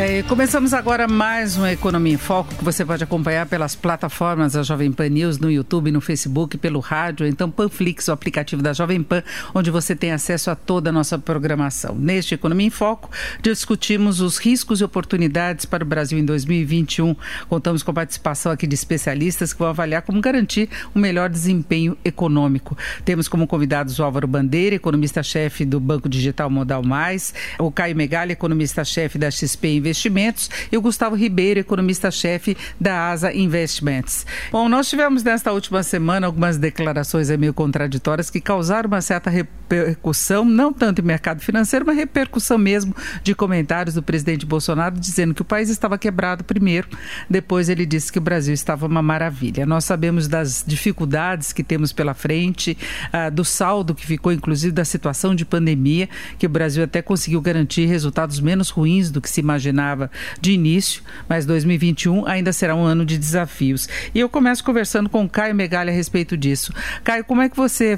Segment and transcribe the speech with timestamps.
[0.00, 4.62] É, começamos agora mais uma Economia em Foco que você pode acompanhar pelas plataformas da
[4.62, 9.02] Jovem Pan News, no YouTube, no Facebook, pelo rádio, então Panflix, o aplicativo da Jovem
[9.02, 11.96] Pan, onde você tem acesso a toda a nossa programação.
[11.96, 13.10] Neste Economia em Foco,
[13.42, 17.16] discutimos os riscos e oportunidades para o Brasil em 2021.
[17.48, 21.28] Contamos com a participação aqui de especialistas que vão avaliar como garantir o um melhor
[21.28, 22.78] desempenho econômico.
[23.04, 28.32] Temos como convidados o Álvaro Bandeira, economista-chefe do Banco Digital Modal Mais, o Caio Megali,
[28.32, 34.26] economista-chefe da XP Investimentos Investimentos, e o Gustavo Ribeiro, economista-chefe da Asa Investments.
[34.50, 40.44] Bom, nós tivemos nesta última semana algumas declarações meio contraditórias que causaram uma certa repercussão,
[40.44, 45.42] não tanto em mercado financeiro, mas repercussão mesmo de comentários do presidente Bolsonaro dizendo que
[45.42, 46.88] o país estava quebrado primeiro,
[47.28, 49.64] depois ele disse que o Brasil estava uma maravilha.
[49.66, 52.76] Nós sabemos das dificuldades que temos pela frente,
[53.12, 56.08] ah, do saldo que ficou, inclusive, da situação de pandemia,
[56.38, 60.52] que o Brasil até conseguiu garantir resultados menos ruins do que se imaginava imaginava de
[60.52, 63.88] início, mas 2021 ainda será um ano de desafios.
[64.14, 66.72] E eu começo conversando com o Caio Megali a respeito disso.
[67.04, 67.96] Caio, como é que você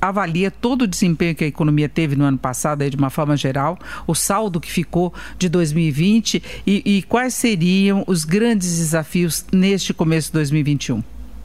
[0.00, 3.36] avalia todo o desempenho que a economia teve no ano passado, aí, de uma forma
[3.36, 9.92] geral, o saldo que ficou de 2020 e, e quais seriam os grandes desafios neste
[9.92, 11.02] começo de 2021?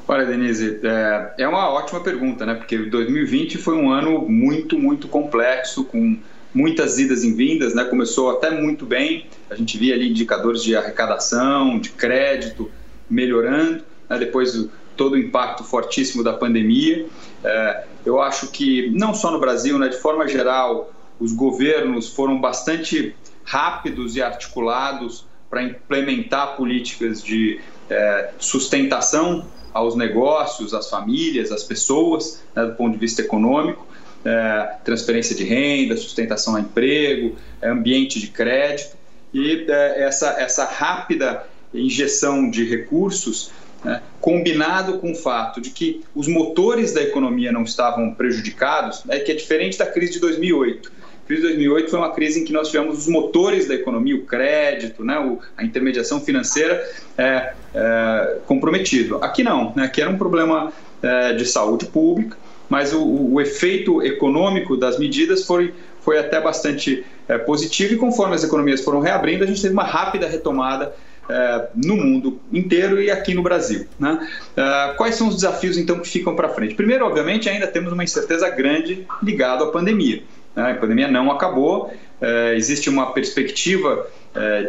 [0.07, 2.53] Olha, Denise, é, é uma ótima pergunta, né?
[2.53, 6.17] Porque 2020 foi um ano muito, muito complexo, com
[6.55, 7.83] muitas idas e vindas, né?
[7.83, 12.71] Começou até muito bem, a gente via ali indicadores de arrecadação, de crédito
[13.09, 14.17] melhorando, né?
[14.17, 17.05] depois todo o impacto fortíssimo da pandemia.
[17.43, 19.89] É, eu acho que não só no Brasil, né?
[19.89, 28.31] De forma geral, os governos foram bastante rápidos e articulados para implementar políticas de é,
[28.39, 33.85] sustentação aos negócios, às famílias, às pessoas, né, do ponto de vista econômico
[34.25, 38.97] é, transferência de renda, sustentação a emprego, é, ambiente de crédito
[39.33, 43.51] e é, essa, essa rápida injeção de recursos
[43.83, 49.19] né, combinado com o fato de que os motores da economia não estavam prejudicados, é
[49.19, 50.91] que é diferente da crise de 2008.
[51.23, 54.15] A crise de 2008 foi uma crise em que nós tivemos os motores da economia,
[54.15, 56.83] o crédito, né, o, a intermediação financeira
[57.17, 59.17] é, é, comprometido.
[59.17, 60.71] Aqui não, né, aqui era um problema
[61.01, 62.37] é, de saúde pública,
[62.69, 68.35] mas o, o efeito econômico das medidas foi, foi até bastante é, positivo e conforme
[68.35, 70.93] as economias foram reabrindo, a gente teve uma rápida retomada
[71.29, 73.85] é, no mundo inteiro e aqui no Brasil.
[73.99, 74.27] Né?
[74.55, 76.75] É, quais são os desafios então que ficam para frente?
[76.75, 80.23] Primeiro, obviamente, ainda temos uma incerteza grande ligada à pandemia.
[80.55, 80.71] Né?
[80.71, 81.91] A pandemia não acabou,
[82.55, 84.07] existe uma perspectiva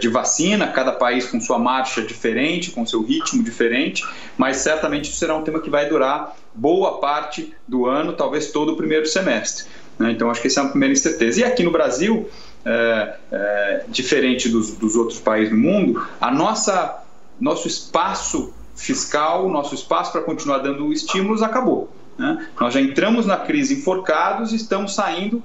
[0.01, 4.07] de vacina, cada país com sua marcha diferente, com seu ritmo diferente,
[4.39, 8.73] mas certamente isso será um tema que vai durar boa parte do ano, talvez todo
[8.73, 9.67] o primeiro semestre.
[9.99, 10.13] Né?
[10.13, 11.41] Então, acho que essa é uma primeira incerteza.
[11.41, 12.29] E aqui no Brasil,
[12.65, 17.03] é, é, diferente dos, dos, outros países do mundo, a nossa
[17.39, 21.91] nosso espaço fiscal, nosso espaço para continuar dando estímulos acabou.
[22.19, 22.49] Né?
[22.59, 25.43] Nós já entramos na crise enforcados e estamos saindo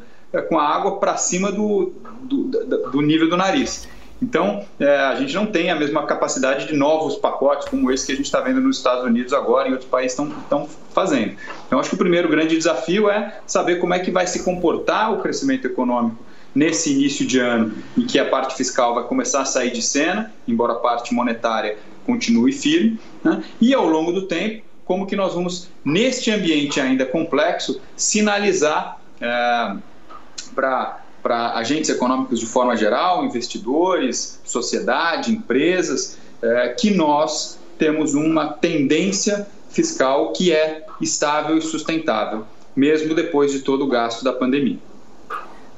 [0.48, 1.94] com a água para cima do,
[2.24, 2.44] do,
[2.92, 3.88] do nível do nariz.
[4.22, 8.12] Então, é, a gente não tem a mesma capacidade de novos pacotes como esse que
[8.12, 11.36] a gente está vendo nos Estados Unidos agora e outros países estão fazendo.
[11.66, 15.12] Então, acho que o primeiro grande desafio é saber como é que vai se comportar
[15.12, 16.24] o crescimento econômico
[16.54, 20.32] nesse início de ano, em que a parte fiscal vai começar a sair de cena,
[20.48, 23.44] embora a parte monetária continue firme, né?
[23.60, 29.76] e ao longo do tempo, como que nós vamos, neste ambiente ainda complexo, sinalizar é,
[30.54, 38.48] para para agentes econômicos de forma geral, investidores, sociedade, empresas, é, que nós temos uma
[38.48, 42.46] tendência fiscal que é estável e sustentável,
[42.76, 44.80] mesmo depois de todo o gasto da pandemia.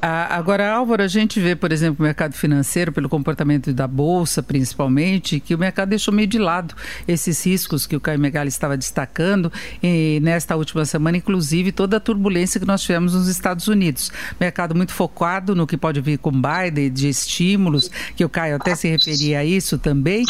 [0.06, 5.40] Agora, Álvaro, a gente vê, por exemplo, o mercado financeiro, pelo comportamento da Bolsa, principalmente,
[5.40, 6.76] que o mercado deixou meio de lado
[7.08, 9.52] esses riscos que o Caio Megali estava destacando
[9.82, 14.12] e nesta última semana, inclusive toda a turbulência que nós tivemos nos Estados Unidos.
[14.40, 18.76] Mercado muito focado no que pode vir com Biden, de estímulos, que o Caio até
[18.76, 20.26] se referia a isso também,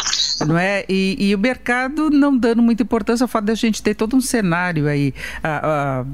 [0.46, 0.84] não é?
[0.88, 4.20] E, e o mercado não dando muita importância ao fato da gente ter todo um
[4.20, 5.12] cenário aí.
[5.42, 6.04] A, a,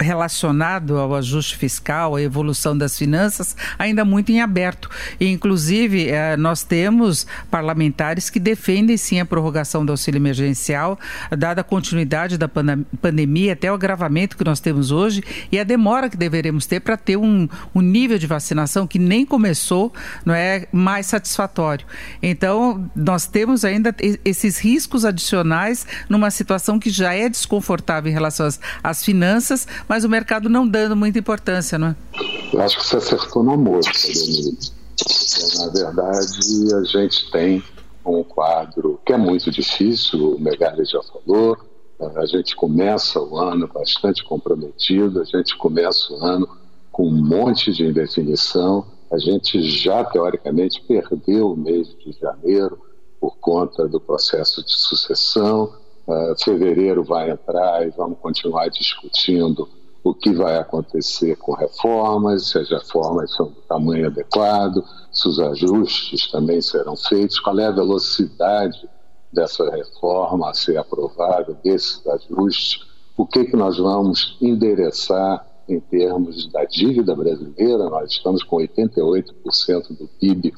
[0.00, 4.88] relacionado ao ajuste fiscal, à evolução das finanças, ainda muito em aberto.
[5.18, 10.98] E, inclusive, eh, nós temos parlamentares que defendem sim a prorrogação do auxílio emergencial,
[11.36, 16.08] dada a continuidade da pandemia, até o agravamento que nós temos hoje e a demora
[16.08, 19.92] que deveremos ter para ter um, um nível de vacinação que nem começou,
[20.24, 21.86] não é mais satisfatório.
[22.22, 28.46] Então, nós temos ainda esses riscos adicionais numa situação que já é desconfortável em relação
[28.46, 31.96] às, às finanças, mas o mercado não dando muita importância, não é?
[32.52, 34.72] Eu acho que você acertou moça, Denise.
[35.58, 37.62] Na verdade, a gente tem
[38.04, 41.56] um quadro que é muito difícil, o Megali já falou,
[42.16, 46.48] a gente começa o ano bastante comprometido, a gente começa o ano
[46.92, 52.78] com um monte de indefinição, a gente já teoricamente perdeu o mês de janeiro
[53.20, 55.72] por conta do processo de sucessão,
[56.08, 59.68] uh, fevereiro vai entrar e vamos continuar discutindo
[60.02, 64.82] o que vai acontecer com reformas, se as reformas são do tamanho adequado,
[65.12, 68.88] se os ajustes também serão feitos, qual é a velocidade
[69.32, 76.50] dessa reforma a ser aprovada, desses ajustes, o que, que nós vamos endereçar em termos
[76.50, 79.24] da dívida brasileira, nós estamos com 88%
[79.98, 80.54] do PIB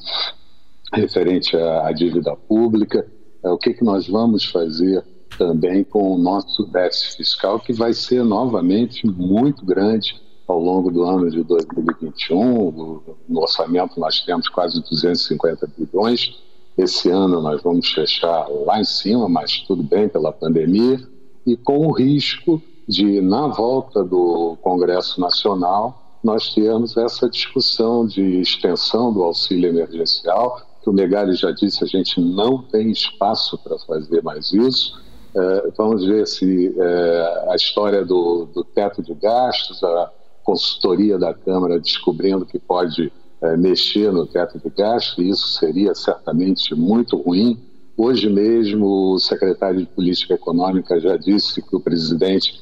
[0.93, 3.05] referente à dívida pública,
[3.43, 5.03] é, o que, que nós vamos fazer
[5.41, 11.01] também com o nosso déficit fiscal, que vai ser novamente muito grande ao longo do
[11.01, 13.01] ano de 2021.
[13.27, 16.39] No orçamento nós temos quase 250 bilhões.
[16.77, 20.99] Esse ano nós vamos fechar lá em cima, mas tudo bem pela pandemia,
[21.43, 28.39] e com o risco de, na volta do Congresso Nacional, nós termos essa discussão de
[28.39, 33.79] extensão do auxílio emergencial, que o Megali já disse, a gente não tem espaço para
[33.79, 35.01] fazer mais isso
[35.33, 40.11] é, vamos ver se é, a história do, do, teto de gastos, a
[40.43, 43.11] consultoria da Câmara descobrindo que pode
[43.41, 47.57] é, mexer no teto de gastos, isso seria certamente muito ruim.
[47.95, 52.59] Hoje mesmo, o secretário de Política Econômica já disse que o presidente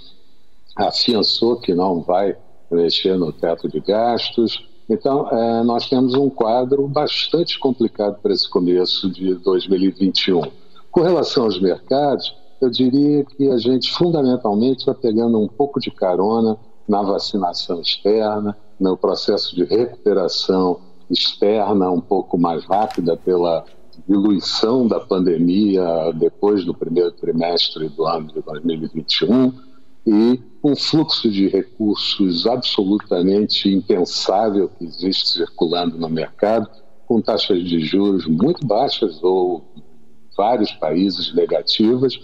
[0.75, 2.35] afiançou que não vai
[2.69, 4.67] mexer no teto de gastos.
[4.89, 5.29] Então,
[5.65, 10.41] nós temos um quadro bastante complicado para esse começo de 2021.
[10.91, 15.91] Com relação aos mercados, eu diria que a gente fundamentalmente está pegando um pouco de
[15.91, 16.57] carona
[16.87, 20.79] na vacinação externa, no processo de recuperação
[21.09, 23.65] externa um pouco mais rápida pela
[24.07, 29.53] diluição da pandemia depois do primeiro trimestre do ano de 2021
[30.07, 36.69] e um fluxo de recursos absolutamente impensável que existe circulando no mercado,
[37.07, 39.63] com taxas de juros muito baixas ou
[40.39, 42.17] vários países negativas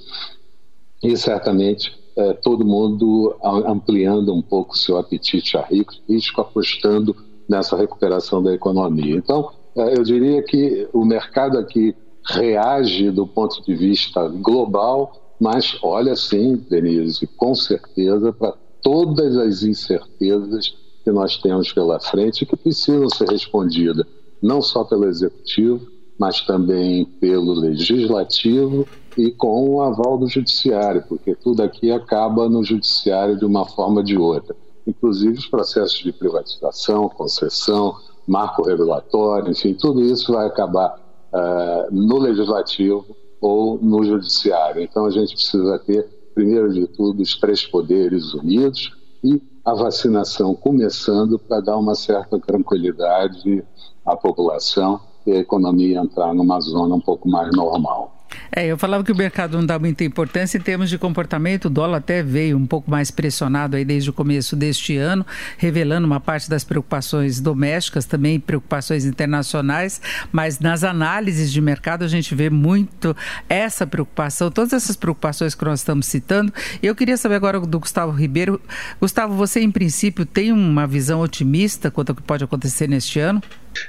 [1.04, 5.68] e certamente é, todo mundo ampliando um pouco seu apetite a
[6.08, 7.14] risco, apostando
[7.48, 9.18] nessa recuperação da economia.
[9.18, 11.94] Então, é, eu diria que o mercado aqui
[12.26, 19.62] reage do ponto de vista global, mas olha sim, Denise, com certeza, para todas as
[19.62, 20.74] incertezas
[21.04, 24.06] que nós temos pela frente e que precisam ser respondidas,
[24.42, 31.36] não só pelo executivo, mas também pelo legislativo e com o aval do judiciário, porque
[31.36, 34.56] tudo aqui acaba no judiciário de uma forma ou de outra,
[34.86, 37.96] inclusive os processos de privatização, concessão,
[38.28, 41.00] marco regulatório, enfim, tudo isso vai acabar
[41.34, 43.06] uh, no legislativo
[43.40, 44.82] ou no judiciário.
[44.82, 48.92] Então a gente precisa ter, primeiro de tudo, os três poderes unidos
[49.24, 53.64] e a vacinação começando para dar uma certa tranquilidade
[54.06, 58.16] à população e a economia entrar numa zona um pouco mais normal.
[58.52, 61.66] É, eu falava que o mercado não dá muita importância em termos de comportamento.
[61.66, 65.26] O dólar até veio um pouco mais pressionado aí desde o começo deste ano,
[65.58, 70.02] revelando uma parte das preocupações domésticas, também preocupações internacionais,
[70.32, 73.16] mas nas análises de mercado a gente vê muito
[73.50, 76.54] essa preocupação, todas essas preocupações que nós estamos citando.
[76.82, 78.62] E eu queria saber agora do Gustavo Ribeiro.
[79.00, 83.42] Gustavo, você em princípio tem uma visão otimista quanto ao que pode acontecer neste ano?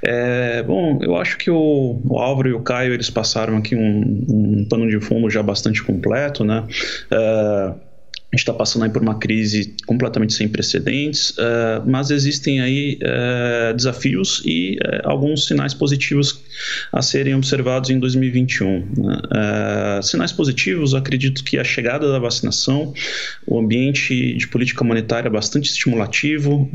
[0.03, 4.25] É, bom, eu acho que o, o, Álvaro e o Caio eles passaram aqui um,
[4.29, 6.65] um pano de fundo já bastante completo, né?
[7.11, 7.73] É,
[8.37, 13.75] gente está passando aí por uma crise completamente sem precedentes, uh, mas existem aí uh,
[13.75, 16.43] desafios e uh, alguns sinais positivos
[16.93, 18.87] a serem observados em 2021.
[18.97, 20.03] Né?
[20.03, 22.93] sinais positivos, acredito que a chegada da vacinação,
[23.47, 26.71] o ambiente de política monetária bastante estimulativo,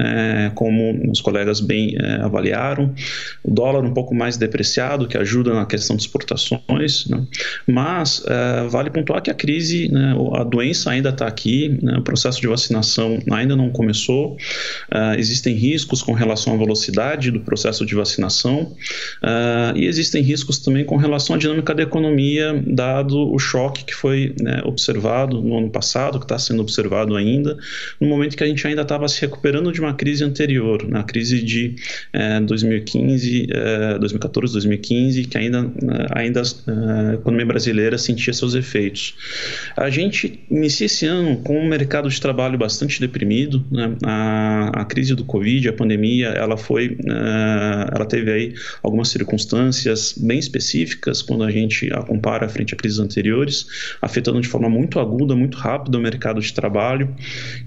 [0.56, 2.94] como os colegas bem avaliaram,
[3.44, 7.26] o dólar um pouco mais depreciado, que ajuda na questão de exportações, né?
[7.68, 8.24] mas
[8.70, 12.40] vale pontuar que a crise, né, a doença ainda está aqui aqui, né, o processo
[12.40, 14.38] de vacinação ainda não começou,
[14.92, 18.74] uh, existem riscos com relação à velocidade do processo de vacinação
[19.22, 23.94] uh, e existem riscos também com relação à dinâmica da economia, dado o choque que
[23.94, 27.58] foi né, observado no ano passado, que está sendo observado ainda,
[28.00, 31.42] no momento que a gente ainda estava se recuperando de uma crise anterior, na crise
[31.42, 31.76] de
[32.46, 33.48] 2015,
[34.00, 39.16] 2014, 2015, que ainda, eh, ainda a economia brasileira sentia seus efeitos.
[39.76, 43.96] A gente inicia esse ano com um mercado de trabalho bastante deprimido, né?
[44.04, 50.16] a, a, crise do Covid, a pandemia, ela foi, uh, ela teve aí algumas circunstâncias
[50.18, 53.68] bem específicas quando a gente a compara frente a crises anteriores,
[54.02, 57.14] afetando de forma muito aguda, muito rápida o mercado de trabalho.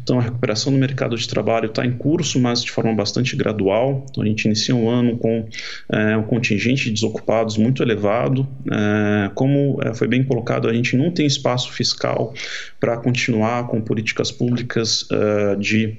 [0.03, 4.05] Então a recuperação do mercado de trabalho está em curso, mas de forma bastante gradual.
[4.11, 8.43] Então, a gente inicia um ano com uh, um contingente de desocupados muito elevado.
[8.67, 12.35] Uh, como foi bem colocado, a gente não tem espaço fiscal
[12.81, 15.97] para continuar com políticas públicas uh, de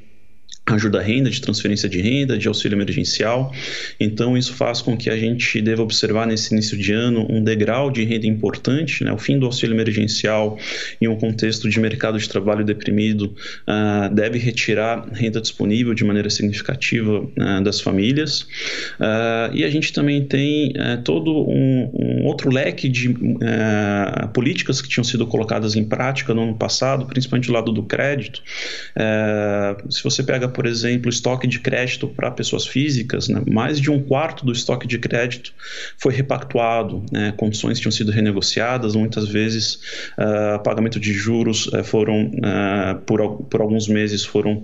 [0.65, 3.53] ajuda à renda, de transferência de renda, de auxílio emergencial.
[3.99, 7.91] Então, isso faz com que a gente deva observar nesse início de ano um degrau
[7.91, 9.11] de renda importante, né?
[9.11, 10.57] o fim do auxílio emergencial
[10.99, 13.35] em um contexto de mercado de trabalho deprimido
[13.67, 18.41] uh, deve retirar renda disponível de maneira significativa uh, das famílias.
[18.99, 23.15] Uh, e a gente também tem todo um, um, outro leque de
[24.33, 28.41] políticas que tinham sido colocadas em prática no ano passado, principalmente do lado do crédito.
[29.89, 34.01] se você pega por exemplo, estoque de crédito para pessoas físicas, né, mais de um
[34.01, 35.53] quarto do estoque de crédito
[35.97, 39.79] foi repactuado, né, condições tinham sido renegociadas, muitas vezes
[40.17, 44.63] uh, pagamento de juros uh, foram, uh, por, por alguns meses foram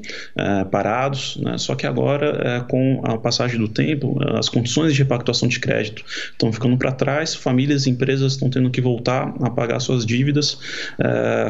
[0.72, 5.60] parados, né, só que agora, com a passagem do tempo, as condições de repactuação de
[5.60, 10.06] crédito estão ficando para trás, famílias e empresas estão tendo que voltar a pagar suas
[10.06, 10.58] dívidas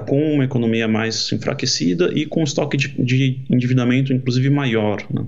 [0.08, 5.04] com uma economia mais enfraquecida e com estoque de, de endividamento, inclusive inclusive maior.
[5.10, 5.26] Né?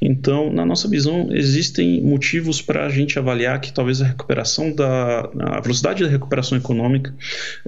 [0.00, 5.28] Então, na nossa visão, existem motivos para a gente avaliar que talvez a recuperação da
[5.38, 7.14] a velocidade da recuperação econômica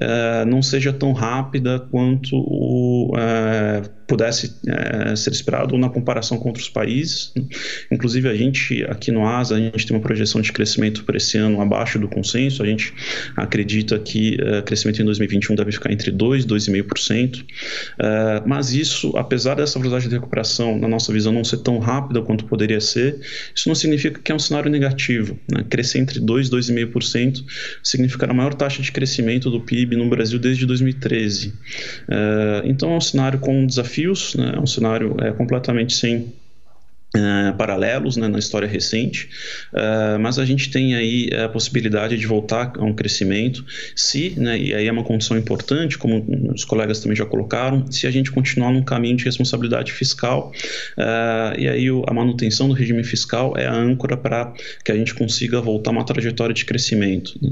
[0.01, 6.49] eh, não seja tão rápida quanto o eh, pudesse é, ser esperado na comparação com
[6.49, 7.33] outros países.
[7.93, 11.39] Inclusive, a gente, aqui no ASA, a gente tem uma projeção de crescimento para esse
[11.39, 12.61] ano abaixo do consenso.
[12.61, 12.93] A gente
[13.37, 17.45] acredita que o é, crescimento em 2021 deve ficar entre 2% e 2,5%.
[18.01, 22.21] É, mas isso, apesar dessa velocidade de recuperação, na nossa visão, não ser tão rápida
[22.21, 23.21] quanto poderia ser,
[23.55, 25.39] isso não significa que é um cenário negativo.
[25.49, 25.65] Né?
[25.71, 27.45] Crescer entre 2% e 2,5%
[27.81, 31.53] significará a maior taxa de crescimento do PIB no Brasil desde 2013.
[32.65, 34.53] então, é um cenário com um desafio desafios, né?
[34.57, 36.33] é um cenário é, completamente sem
[37.13, 39.29] Uh, paralelos né, na história recente,
[39.73, 43.65] uh, mas a gente tem aí a possibilidade de voltar a um crescimento
[43.97, 46.25] se, né, e aí é uma condição importante, como
[46.55, 50.53] os colegas também já colocaram, se a gente continuar num caminho de responsabilidade fiscal,
[50.97, 54.95] uh, e aí o, a manutenção do regime fiscal é a âncora para que a
[54.95, 57.37] gente consiga voltar a uma trajetória de crescimento.
[57.43, 57.51] Né?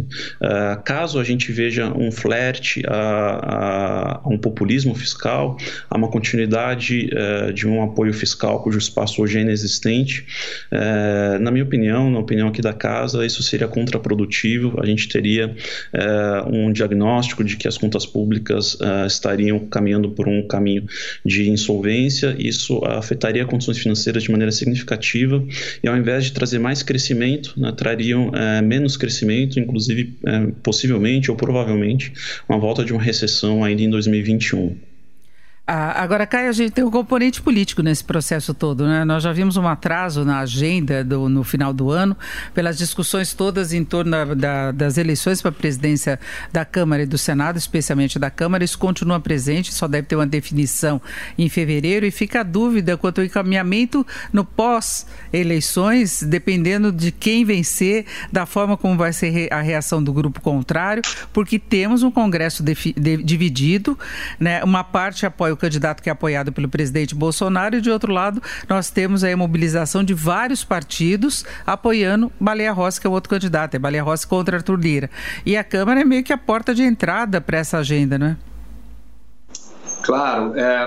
[0.84, 5.56] caso a gente veja um flerte a, a, a, um populismo fiscal,
[5.90, 7.10] a uma continuidade
[7.52, 10.24] de um apoio fiscal cujo espaço hoje é inexistente.
[10.70, 14.80] É, na minha opinião, na opinião aqui da casa, isso seria contraprodutivo.
[14.80, 15.54] A gente teria
[15.92, 20.86] é, um diagnóstico de que as contas públicas é, estariam caminhando por um caminho
[21.24, 22.36] de insolvência.
[22.38, 25.42] Isso afetaria condições financeiras de maneira significativa
[25.82, 31.30] e, ao invés de trazer mais crescimento, né, trariam é, menos crescimento, inclusive é, possivelmente
[31.30, 32.12] ou provavelmente
[32.48, 34.87] uma volta de uma recessão ainda em 2021.
[35.70, 39.04] Ah, agora, Caio, a gente tem um componente político nesse processo todo, né?
[39.04, 42.16] Nós já vimos um atraso na agenda do, no final do ano,
[42.54, 46.18] pelas discussões todas em torno da, da, das eleições para a presidência
[46.50, 48.64] da Câmara e do Senado, especialmente da Câmara.
[48.64, 51.02] Isso continua presente, só deve ter uma definição
[51.36, 58.06] em fevereiro e fica a dúvida quanto ao encaminhamento no pós-eleições, dependendo de quem vencer,
[58.32, 62.74] da forma como vai ser a reação do grupo contrário, porque temos um Congresso de,
[62.96, 63.98] de, dividido,
[64.40, 64.64] né?
[64.64, 68.90] Uma parte apoia candidato que é apoiado pelo presidente Bolsonaro, e de outro lado, nós
[68.90, 73.74] temos aí a mobilização de vários partidos apoiando Baleia Rossi, que é o outro candidato,
[73.74, 75.10] é Baleia Rossi contra Arthur Lira.
[75.44, 78.36] E a Câmara é meio que a porta de entrada para essa agenda, não é?
[80.02, 80.86] Claro, é,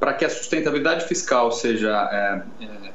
[0.00, 2.90] para que a sustentabilidade fiscal seja é, é,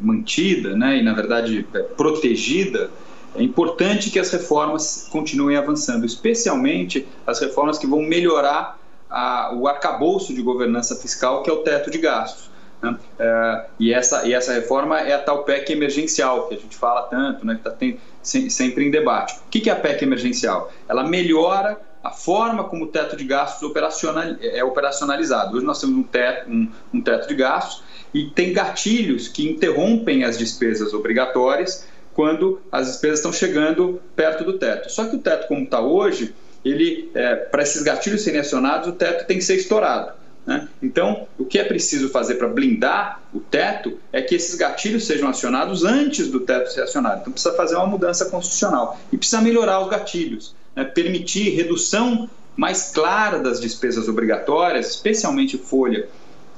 [0.00, 2.90] mantida né, e, na verdade, é, protegida,
[3.34, 9.68] é importante que as reformas continuem avançando, especialmente as reformas que vão melhorar a, o
[9.68, 12.50] arcabouço de governança fiscal, que é o teto de gastos.
[12.82, 12.96] Né?
[13.18, 17.02] É, e, essa, e essa reforma é a tal PEC emergencial, que a gente fala
[17.02, 17.76] tanto, né, que está
[18.22, 19.34] sempre em debate.
[19.46, 20.72] O que é a PEC emergencial?
[20.88, 25.56] Ela melhora a forma como o teto de gastos operacional, é operacionalizado.
[25.56, 27.82] Hoje nós temos um teto, um, um teto de gastos
[28.12, 34.58] e tem gatilhos que interrompem as despesas obrigatórias quando as despesas estão chegando perto do
[34.58, 34.90] teto.
[34.90, 38.92] Só que o teto, como está hoje, ele é, para esses gatilhos serem acionados, o
[38.92, 40.12] teto tem que ser estourado.
[40.46, 40.68] Né?
[40.82, 45.28] Então, o que é preciso fazer para blindar o teto é que esses gatilhos sejam
[45.28, 47.20] acionados antes do teto ser acionado.
[47.20, 50.84] Então, precisa fazer uma mudança constitucional e precisa melhorar os gatilhos, né?
[50.84, 56.08] permitir redução mais clara das despesas obrigatórias, especialmente folha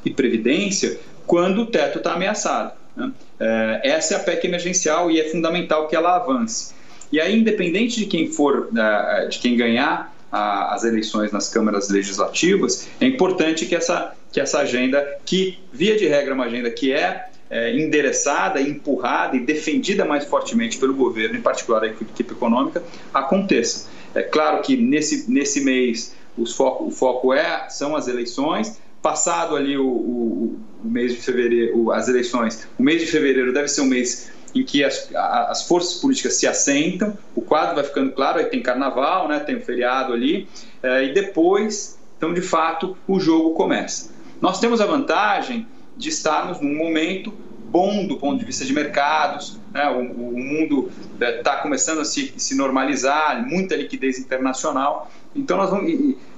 [0.04, 2.72] e previdência, quando o teto está ameaçado.
[2.96, 3.12] Né?
[3.40, 6.74] É, essa é a PEC emergencial e é fundamental que ela avance.
[7.10, 12.88] E aí, independente de quem for, é, de quem ganhar as eleições nas câmaras legislativas,
[12.98, 16.90] é importante que essa, que essa agenda, que via de regra é uma agenda que
[16.90, 22.82] é, é endereçada, empurrada e defendida mais fortemente pelo governo, em particular a equipe econômica,
[23.12, 23.90] aconteça.
[24.14, 29.54] É claro que nesse, nesse mês os foco, o foco é, são as eleições, passado
[29.54, 33.80] ali o, o, o mês de fevereiro, as eleições, o mês de fevereiro deve ser
[33.82, 38.38] um mês em que as, as forças políticas se assentam, o quadro vai ficando claro,
[38.38, 40.48] aí tem carnaval, né, tem o feriado ali,
[40.82, 44.10] é, e depois, então, de fato, o jogo começa.
[44.40, 47.32] Nós temos a vantagem de estarmos num momento
[47.64, 52.04] bom do ponto de vista de mercados, né, o, o, mundo está é, começando a
[52.04, 55.90] se, se normalizar, muita liquidez internacional, então nós vamos,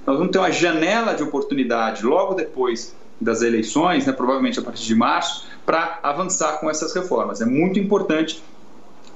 [0.07, 4.83] nós vamos ter uma janela de oportunidade logo depois das eleições, né, provavelmente a partir
[4.83, 7.41] de março, para avançar com essas reformas.
[7.41, 8.41] É muito importante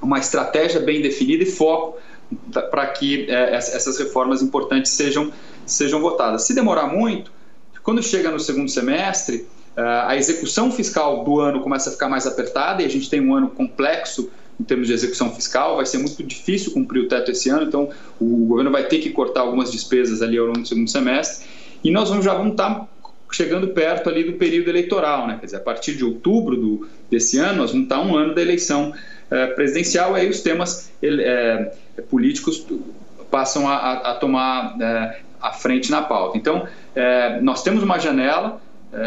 [0.00, 1.98] uma estratégia bem definida e foco
[2.52, 5.32] para que é, essas reformas importantes sejam,
[5.66, 6.44] sejam votadas.
[6.44, 7.30] Se demorar muito,
[7.82, 12.26] quando chega no segundo semestre, é, a execução fiscal do ano começa a ficar mais
[12.26, 15.98] apertada e a gente tem um ano complexo em termos de execução fiscal, vai ser
[15.98, 17.88] muito difícil cumprir o teto esse ano, então
[18.20, 21.46] o governo vai ter que cortar algumas despesas ali ao longo do segundo semestre
[21.82, 22.88] e nós vamos, já vamos estar tá
[23.30, 25.36] chegando perto ali do período eleitoral, né?
[25.38, 28.42] Quer dizer, a partir de outubro do, desse ano, nós vamos estar um ano da
[28.42, 28.92] eleição
[29.30, 31.72] é, presidencial, aí os temas é,
[32.10, 32.66] políticos
[33.30, 36.36] passam a, a tomar é, a frente na pauta.
[36.36, 36.66] Então,
[37.40, 38.60] nós temos uma janela,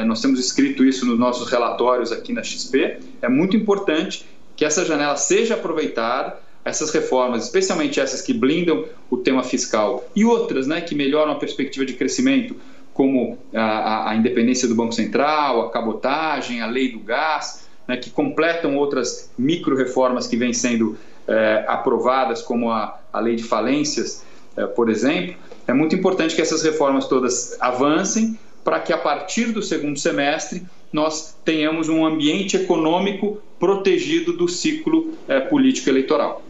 [0.07, 4.83] nós temos escrito isso nos nossos relatórios aqui na XP, é muito importante que essa
[4.83, 10.81] janela seja aproveitada, essas reformas, especialmente essas que blindam o tema fiscal e outras né,
[10.81, 12.55] que melhoram a perspectiva de crescimento,
[12.93, 18.09] como a, a, independência do Banco Central, a cabotagem, a lei do gás, né, que
[18.09, 24.23] completam outras micro-reformas que vêm sendo é, aprovadas, como a, a lei de falências,
[24.55, 25.35] é, por exemplo.
[25.67, 30.63] É muito importante que essas reformas todas avancem para que, a partir do segundo semestre,
[30.91, 36.43] nós tenhamos um ambiente econômico protegido do ciclo é, político eleitoral.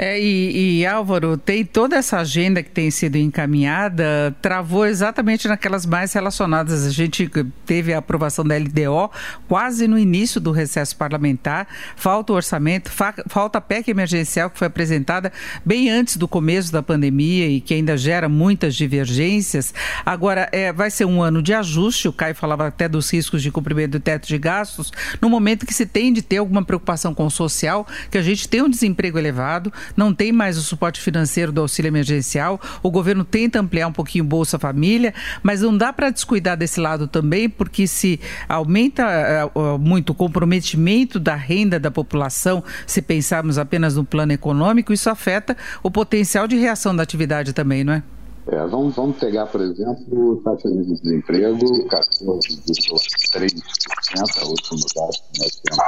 [0.00, 5.84] É, e, e, Álvaro, tem toda essa agenda que tem sido encaminhada, travou exatamente naquelas
[5.84, 6.86] mais relacionadas.
[6.86, 7.28] A gente
[7.66, 9.10] teve a aprovação da LDO
[9.48, 14.56] quase no início do recesso parlamentar, falta o orçamento, fa falta a PEC emergencial que
[14.56, 15.32] foi apresentada
[15.64, 19.74] bem antes do começo da pandemia e que ainda gera muitas divergências.
[20.06, 23.50] Agora, é, vai ser um ano de ajuste, o Caio falava até dos riscos de
[23.50, 27.26] cumprimento do teto de gastos, no momento que se tem de ter alguma preocupação com
[27.26, 31.52] o social, que a gente tem um desemprego elevado, não tem mais o suporte financeiro
[31.52, 32.60] do auxílio emergencial.
[32.82, 36.80] O governo tenta ampliar um pouquinho o Bolsa Família, mas não dá para descuidar desse
[36.80, 43.58] lado também, porque se aumenta uh, muito o comprometimento da renda da população, se pensarmos
[43.58, 48.02] apenas no plano econômico, isso afeta o potencial de reação da atividade também, não é?
[48.50, 55.60] É, vamos, vamos pegar, por exemplo, taxa de desemprego, 14,3%, a última dado que nós
[55.62, 55.84] temos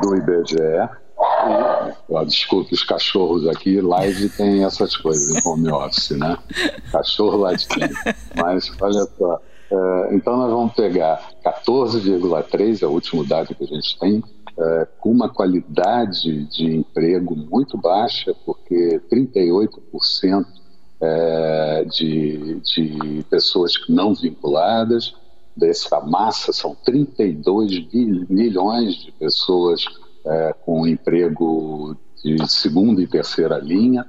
[0.00, 0.88] do IBGE
[2.26, 6.36] Desculpe os cachorros aqui, live tem essas coisas em home office, né?
[6.90, 7.94] Cachorro latindo.
[8.34, 13.66] Mas olha só, é, então nós vamos pegar 14,3, é o último dado que a
[13.66, 14.22] gente tem,
[14.58, 20.46] é, com uma qualidade de emprego muito baixa, porque 38%
[21.00, 25.14] é, de, de pessoas não vinculadas,
[25.56, 27.88] dessa massa são 32
[28.28, 29.84] milhões de pessoas
[30.28, 34.06] é, com emprego de segunda e terceira linha,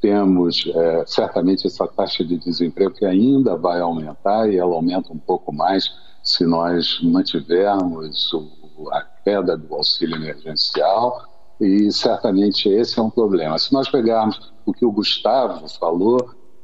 [0.00, 5.18] temos é, certamente essa taxa de desemprego que ainda vai aumentar e ela aumenta um
[5.18, 5.90] pouco mais
[6.22, 11.22] se nós mantivermos o, a queda do auxílio emergencial
[11.60, 13.58] e certamente esse é um problema.
[13.58, 16.18] Se nós pegarmos o que o Gustavo falou,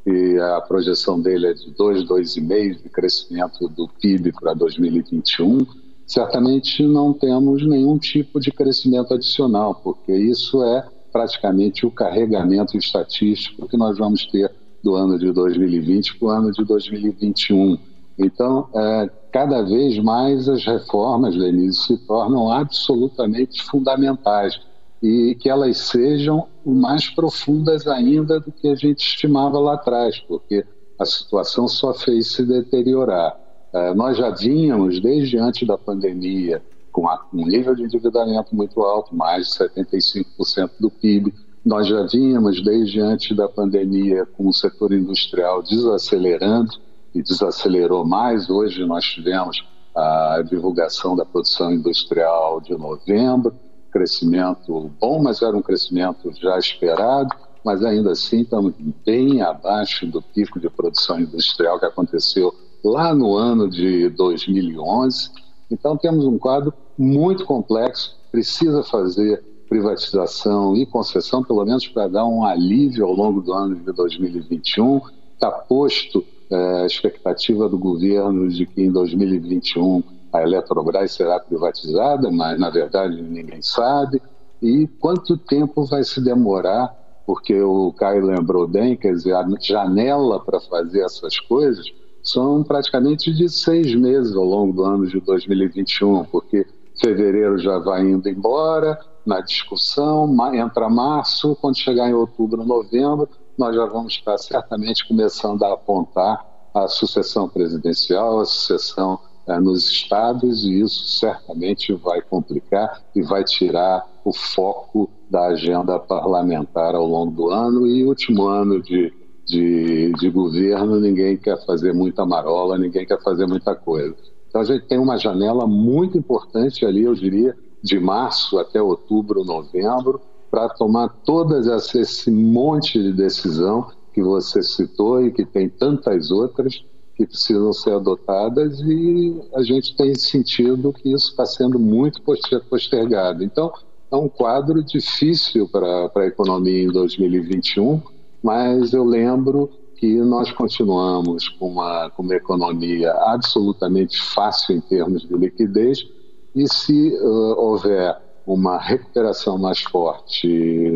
[0.04, 5.66] e a projeção dele é de 2, 2,5% de crescimento do PIB para 2021,
[6.08, 13.68] certamente não temos nenhum tipo de crescimento adicional, porque isso é praticamente o carregamento estatístico
[13.68, 14.50] que nós vamos ter
[14.82, 17.78] do ano de 2020 para o ano de 2021.
[18.18, 24.58] Então, é, cada vez mais as reformas, Denise, se tornam absolutamente fundamentais
[25.02, 30.64] e que elas sejam mais profundas ainda do que a gente estimava lá atrás, porque
[30.98, 33.47] a situação só fez se deteriorar.
[33.72, 39.14] É, nós já vínhamos, desde antes da pandemia, com um nível de endividamento muito alto,
[39.14, 41.32] mais de 75% do PIB.
[41.64, 46.70] Nós já vínhamos, desde antes da pandemia, com o setor industrial desacelerando
[47.14, 48.48] e desacelerou mais.
[48.48, 49.62] Hoje nós tivemos
[49.94, 53.54] a divulgação da produção industrial de novembro,
[53.90, 60.22] crescimento bom, mas era um crescimento já esperado, mas ainda assim estamos bem abaixo do
[60.22, 62.54] pico de produção industrial que aconteceu
[62.84, 65.30] lá no ano de 2011.
[65.70, 72.26] Então temos um quadro muito complexo, precisa fazer privatização e concessão, pelo menos para dar
[72.26, 75.00] um alívio ao longo do ano de 2021.
[75.34, 82.30] Está posto é, a expectativa do governo de que em 2021 a Eletrobras será privatizada,
[82.30, 84.20] mas na verdade ninguém sabe.
[84.60, 86.96] E quanto tempo vai se demorar?
[87.26, 91.86] Porque o Caio lembrou bem, quer dizer, a janela para fazer essas coisas
[92.30, 96.66] são praticamente de seis meses ao longo do ano de 2021, porque
[97.00, 103.74] fevereiro já vai indo embora na discussão, entra março, quando chegar em outubro, novembro, nós
[103.74, 110.64] já vamos estar certamente começando a apontar a sucessão presidencial, a sucessão é, nos estados,
[110.64, 117.32] e isso certamente vai complicar e vai tirar o foco da agenda parlamentar ao longo
[117.32, 119.12] do ano e último ano de,
[119.48, 124.14] de, de governo, ninguém quer fazer muita marola, ninguém quer fazer muita coisa.
[124.48, 129.44] Então a gente tem uma janela muito importante ali, eu diria, de março até outubro,
[129.44, 136.30] novembro, para tomar todas esse monte de decisão que você citou e que tem tantas
[136.30, 136.84] outras
[137.14, 142.22] que precisam ser adotadas e a gente tem sentido que isso está sendo muito
[142.70, 143.42] postergado.
[143.42, 143.72] Então,
[144.10, 148.00] é um quadro difícil para a economia em 2021,
[148.42, 155.22] mas eu lembro que nós continuamos com uma, com uma economia absolutamente fácil em termos
[155.22, 156.06] de liquidez
[156.54, 160.48] e se uh, houver uma recuperação mais forte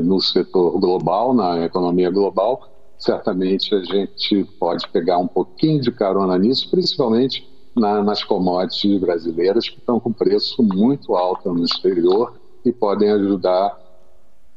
[0.04, 6.38] no setor global, na economia global, certamente a gente pode pegar um pouquinho de carona
[6.38, 12.72] nisso, principalmente na, nas commodities brasileiras que estão com preço muito alto no exterior e
[12.72, 13.76] podem ajudar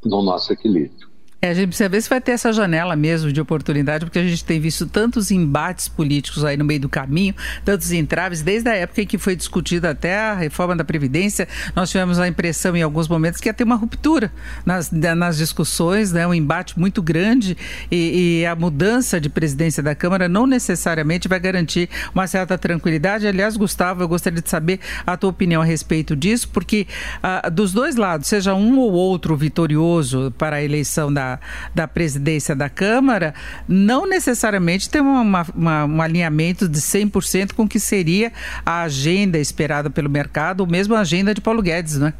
[0.05, 1.14] no nosso equilíbrio.
[1.45, 4.23] É, a gente precisa ver se vai ter essa janela mesmo de oportunidade, porque a
[4.23, 8.75] gente tem visto tantos embates políticos aí no meio do caminho, tantos entraves, desde a
[8.75, 12.81] época em que foi discutida até a reforma da Previdência, nós tivemos a impressão em
[12.81, 14.31] alguns momentos que ia ter uma ruptura
[14.65, 17.55] nas, nas discussões, né, um embate muito grande
[17.91, 23.27] e, e a mudança de presidência da Câmara não necessariamente vai garantir uma certa tranquilidade.
[23.27, 26.87] Aliás, Gustavo, eu gostaria de saber a tua opinião a respeito disso, porque
[27.21, 31.34] ah, dos dois lados, seja um ou outro vitorioso para a eleição da
[31.73, 33.33] da, presidência da Câmara,
[33.67, 38.31] não necessariamente tem uma, uma, um alinhamento de 100% com o que seria
[38.65, 42.13] a agenda esperada pelo mercado, ou mesmo a agenda de Paulo Guedes, não é?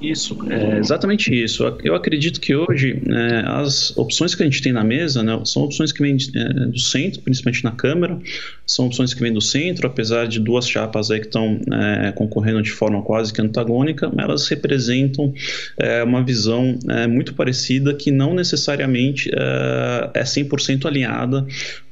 [0.00, 1.64] Isso, é exatamente isso.
[1.82, 5.62] Eu acredito que hoje é, as opções que a gente tem na mesa né, são
[5.62, 8.18] opções que vêm é, do centro, principalmente na Câmara,
[8.66, 12.60] são opções que vêm do centro, apesar de duas chapas aí que estão é, concorrendo
[12.62, 15.32] de forma quase que antagônica, elas representam
[15.78, 21.46] é, uma visão é, muito parecida que não necessariamente é, é 100% alinhada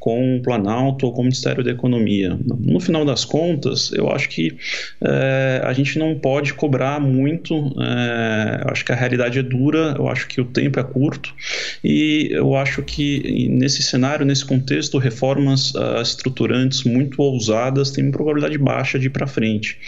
[0.04, 2.38] com o Planalto ou com o Ministério da Economia.
[2.60, 4.54] No final das contas, eu acho que
[5.02, 7.74] é, a gente não pode cobrar muito.
[7.80, 11.34] É, acho que a realidade é dura, eu acho que o tempo é curto
[11.82, 18.12] e eu acho que nesse cenário, nesse contexto, reformas uh, estruturantes muito ousadas têm uma
[18.12, 19.78] probabilidade baixa de ir para frente.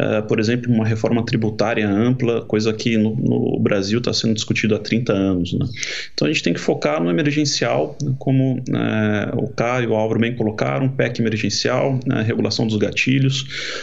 [0.00, 4.74] Uh, por exemplo, uma reforma tributária ampla, coisa que no, no Brasil está sendo discutido
[4.74, 5.52] há 30 anos.
[5.52, 5.66] Né?
[6.14, 10.36] Então a gente tem que focar no emergencial, como uh, Caio e o Álvaro bem
[10.36, 13.42] colocaram, PEC emergencial, né, regulação dos gatilhos.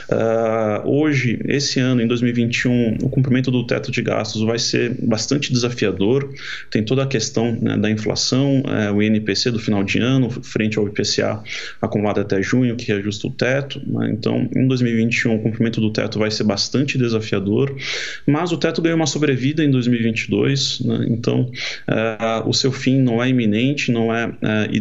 [0.09, 5.51] Uh, hoje, esse ano, em 2021, o cumprimento do teto de gastos vai ser bastante
[5.51, 6.33] desafiador.
[6.71, 10.77] Tem toda a questão né, da inflação, é, o INPC do final de ano, frente
[10.79, 11.43] ao IPCA
[11.81, 13.81] acumulado até junho, que reajusta o teto.
[13.85, 14.11] Né?
[14.11, 17.75] Então, em 2021, o cumprimento do teto vai ser bastante desafiador,
[18.25, 21.07] mas o teto ganhou uma sobrevida em 2022, né?
[21.09, 21.51] então
[21.87, 24.75] é, o seu fim não é iminente, não é, é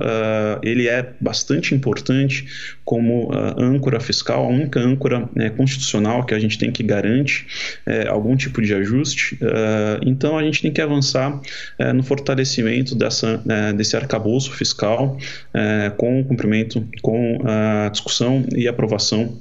[0.00, 2.46] é, ele é bastante importante
[2.84, 7.46] como âncora fiscal, a única âncora né, constitucional que a gente tem que garante
[8.08, 9.38] algum tipo de ajuste.
[10.04, 11.38] então, a gente tem que avançar
[11.94, 13.42] no fortalecimento dessa,
[13.76, 15.18] desse arcabouço fiscal
[15.98, 19.36] com o cumprimento, com a discussão e aprovação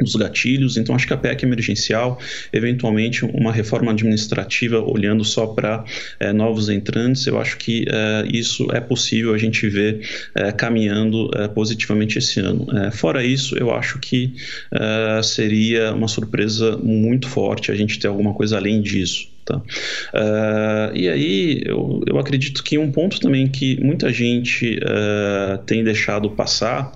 [0.00, 2.18] dos gatilhos, então acho que a PEC emergencial,
[2.52, 5.84] eventualmente uma reforma administrativa olhando só para
[6.18, 10.00] é, novos entrantes, eu acho que é, isso é possível a gente ver
[10.34, 12.66] é, caminhando positivamente esse ano.
[12.92, 14.34] fora isso, eu acho que
[15.22, 19.28] seria uma surpresa muito forte a gente ter alguma coisa além disso.
[19.56, 25.82] Uh, e aí eu, eu acredito que um ponto também que muita gente uh, tem
[25.82, 26.92] deixado passar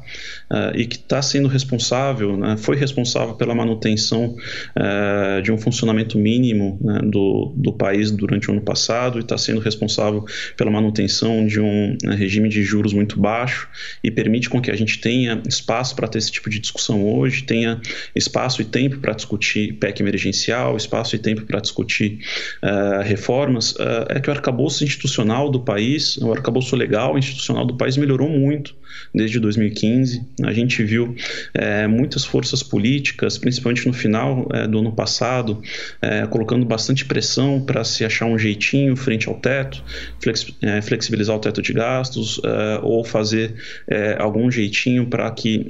[0.55, 4.37] uh, e que está sendo responsável, né, foi responsável pela manutenção
[4.77, 9.37] uh, de um funcionamento mínimo né, do, do país durante o ano passado e está
[9.37, 10.25] sendo responsável
[10.57, 13.69] pela manutenção de um né, regime de juros muito baixo
[14.03, 17.43] e permite com que a gente tenha espaço para ter esse tipo de discussão hoje,
[17.43, 17.81] tenha
[18.15, 22.19] espaço e tempo para discutir PEC emergencial, espaço e tempo para discutir
[22.63, 23.75] uh, reformas,
[24.09, 28.75] é que o arcabouço institucional do país, o arcabouço legal institucional do país melhorou muito
[29.15, 30.23] desde 2015.
[30.43, 31.15] A gente viu
[31.53, 35.63] é, muitas forças políticas, principalmente no final é, do ano passado,
[36.03, 39.83] é, colocando bastante pressão para se achar um jeitinho frente ao teto,
[40.21, 43.55] flex, é, flexibilizar o teto de gastos é, ou fazer
[43.89, 45.67] é, algum jeitinho para que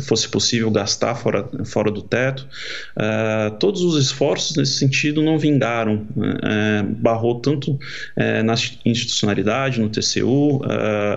[0.00, 2.46] fosse possível gastar fora, fora do teto.
[3.58, 6.84] todos os esforços nesse sentido não vingaram, né?
[6.98, 7.78] barrou tanto
[8.44, 10.62] na institucionalidade, no TCU,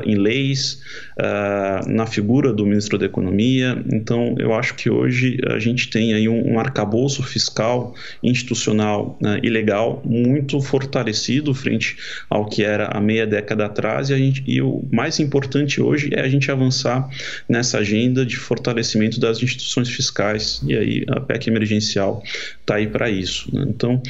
[0.05, 3.81] em leis, uh, na figura do ministro da Economia.
[3.91, 9.39] Então, eu acho que hoje a gente tem aí um, um arcabouço fiscal institucional uh,
[9.43, 11.97] e legal muito fortalecido frente
[12.29, 16.21] ao que era há meia década atrás e, gente, e o mais importante hoje é
[16.21, 17.09] a gente avançar
[17.47, 22.23] nessa agenda de fortalecimento das instituições fiscais e aí a PEC emergencial
[22.59, 23.53] está aí para isso.
[23.53, 23.65] Né?
[23.67, 24.01] Então,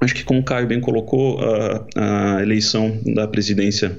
[0.00, 3.96] acho que como o Caio bem colocou, a, a eleição da presidência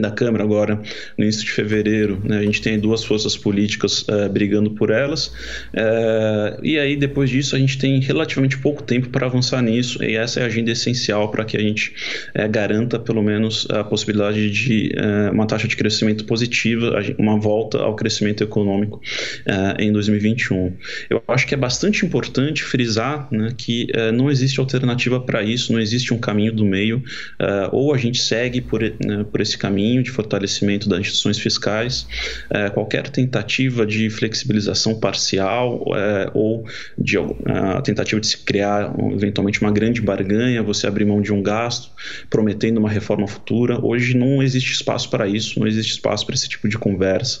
[0.00, 0.80] da Câmara agora
[1.16, 2.20] no início de fevereiro.
[2.24, 2.38] Né?
[2.38, 5.26] A gente tem duas forças políticas uh, brigando por elas.
[5.26, 10.02] Uh, e aí, depois disso, a gente tem relativamente pouco tempo para avançar nisso.
[10.02, 11.92] E essa é a agenda essencial para que a gente
[12.36, 14.92] uh, garanta, pelo menos, a possibilidade de
[15.32, 19.00] uma taxa de crescimento positiva, uma volta ao crescimento econômico
[19.78, 20.74] em 2021.
[21.08, 25.80] Eu acho que é bastante importante frisar né, que não existe alternativa para isso, não
[25.80, 27.02] existe um caminho do meio.
[27.72, 32.06] ou a gente segue por, né, por esse caminho caminho de fortalecimento das instituições fiscais,
[32.50, 36.64] é, qualquer tentativa de flexibilização parcial é, ou
[36.96, 41.42] de a tentativa de se criar eventualmente uma grande barganha, você abrir mão de um
[41.42, 41.90] gasto,
[42.28, 46.48] prometendo uma reforma futura, hoje não existe espaço para isso, não existe espaço para esse
[46.48, 47.40] tipo de conversa.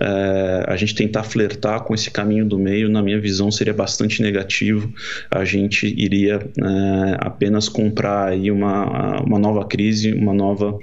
[0.00, 4.20] É, a gente tentar flertar com esse caminho do meio, na minha visão, seria bastante
[4.20, 4.92] negativo.
[5.30, 6.40] A gente iria
[7.18, 10.78] apenas comprar aí uma, uma nova crise, uma nova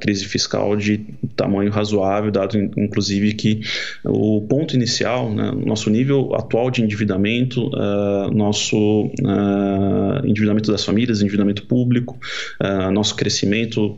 [0.00, 0.98] crise fiscal de
[1.36, 3.60] tamanho razoável, dado inclusive que
[4.04, 11.20] o ponto inicial, né, nosso nível atual de endividamento, uh, nosso uh, endividamento das famílias,
[11.20, 12.18] endividamento público,
[12.60, 13.96] uh, nosso crescimento,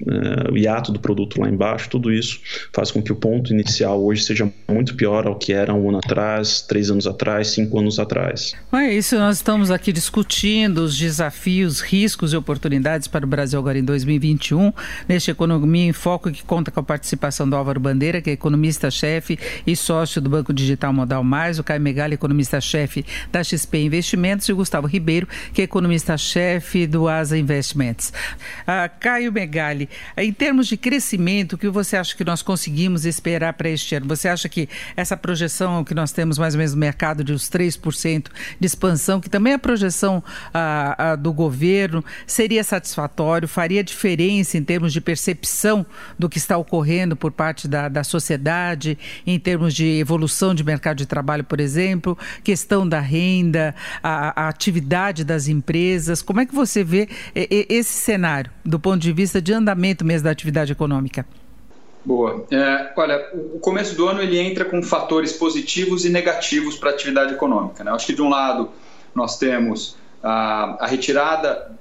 [0.50, 2.40] o hiato do produto lá embaixo, tudo isso
[2.72, 5.98] faz com que o ponto inicial hoje seja muito pior ao que era um ano
[5.98, 8.52] atrás, três anos atrás, cinco anos atrás.
[8.72, 13.78] É isso, nós estamos aqui discutindo os desafios, riscos e oportunidades para o Brasil agora
[13.78, 14.72] em 2021,
[15.08, 18.32] neste economia Economia em Foco, que conta com a participação do Álvaro Bandeira, que é
[18.32, 24.48] economista-chefe e sócio do Banco Digital Modal Mais, o Caio Megali, economista-chefe da XP Investimentos,
[24.48, 28.12] e o Gustavo Ribeiro, que é economista-chefe do Asa Investimentos.
[28.66, 33.52] Ah, Caio Megali, em termos de crescimento, o que você acha que nós conseguimos esperar
[33.52, 34.06] para este ano?
[34.08, 37.48] Você acha que essa projeção que nós temos mais ou menos no mercado de uns
[37.48, 38.26] 3%
[38.58, 44.58] de expansão, que também é a projeção ah, ah, do governo, seria satisfatório, faria diferença
[44.58, 45.84] em termos de percepção percepção
[46.18, 50.96] do que está ocorrendo por parte da, da sociedade, em termos de evolução de mercado
[50.96, 56.22] de trabalho, por exemplo, questão da renda, a, a atividade das empresas.
[56.22, 60.30] Como é que você vê esse cenário do ponto de vista de andamento mesmo da
[60.30, 61.26] atividade econômica?
[62.04, 62.44] Boa.
[62.50, 66.92] É, olha, o começo do ano ele entra com fatores positivos e negativos para a
[66.92, 67.82] atividade econômica.
[67.82, 67.90] Né?
[67.90, 68.70] Acho que de um lado
[69.14, 71.72] nós temos a, a retirada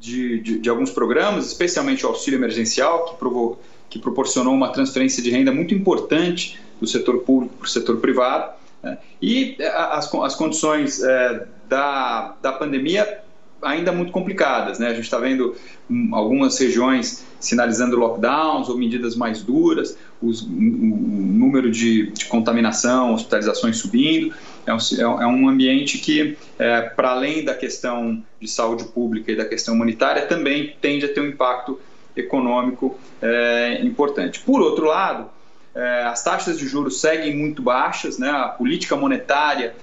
[0.00, 3.60] de, de, de, alguns programas, especialmente o auxílio emergencial, que, provou,
[3.90, 8.52] que proporcionou uma transferência de renda muito importante do setor público para o setor privado.
[8.82, 8.96] Né?
[9.20, 13.20] E é, as, as condições é, da, da pandemia
[13.62, 14.78] ainda muito complicadas.
[14.78, 14.88] Né?
[14.88, 15.54] A gente está vendo
[15.88, 22.24] hum, algumas regiões sinalizando lockdowns ou medidas mais duras, os, o, o número de, de,
[22.26, 24.34] contaminação, hospitalizações subindo.
[24.66, 29.36] É um, é um ambiente que, é, para além da questão de saúde pública e
[29.36, 31.80] da questão humanitária, também tende a ter um impacto
[32.16, 34.40] econômico é, importante.
[34.40, 35.30] Por outro lado,
[35.74, 38.30] é, as taxas de juros seguem muito baixas, né?
[38.30, 39.74] a política monetária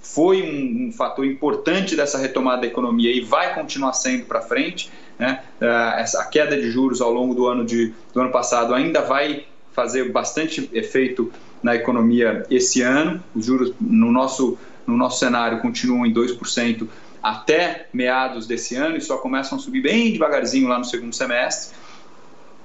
[0.00, 4.90] foi um, um, fator importante dessa retomada da economia e vai continuar sendo para frente.
[5.18, 5.42] Né?
[5.60, 9.00] É, essa, a queda de juros ao longo do ano, de, do ano passado ainda
[9.00, 11.32] vai fazer bastante efeito
[11.64, 13.24] na economia esse ano.
[13.34, 16.86] Os juros no nosso, no nosso cenário continuam em 2%
[17.22, 21.74] até meados desse ano e só começam a subir bem devagarzinho lá no segundo semestre.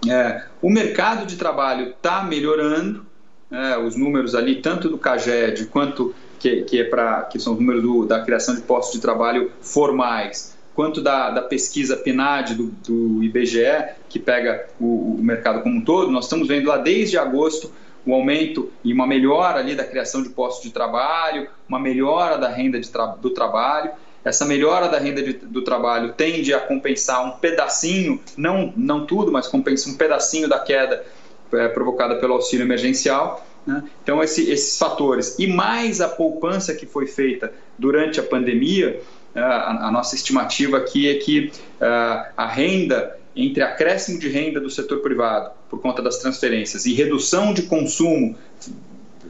[0.07, 3.05] É, o mercado de trabalho está melhorando,
[3.49, 7.59] é, os números ali, tanto do CAGED quanto que, que, é para que são os
[7.59, 12.65] números do, da criação de postos de trabalho formais, quanto da, da pesquisa PNAD do,
[12.87, 17.17] do IBGE, que pega o, o, mercado como um todo, nós estamos vendo lá desde
[17.17, 17.71] agosto
[18.05, 22.49] o aumento e uma melhora ali da criação de postos de trabalho, uma melhora da
[22.49, 23.91] renda tra do trabalho.
[24.23, 29.31] Essa melhora da renda de, do trabalho tende a compensar um pedacinho, não, não tudo,
[29.31, 31.05] mas compensa um pedacinho da queda
[31.53, 33.45] é, provocada pelo auxílio emergencial.
[33.65, 33.83] Né?
[34.03, 39.01] Então, esse, esses fatores, e mais a poupança que foi feita durante a pandemia,
[39.33, 44.59] é, a, a nossa estimativa aqui é que uh, a renda, entre acréscimo de renda
[44.59, 48.35] do setor privado, por conta das transferências, e redução de consumo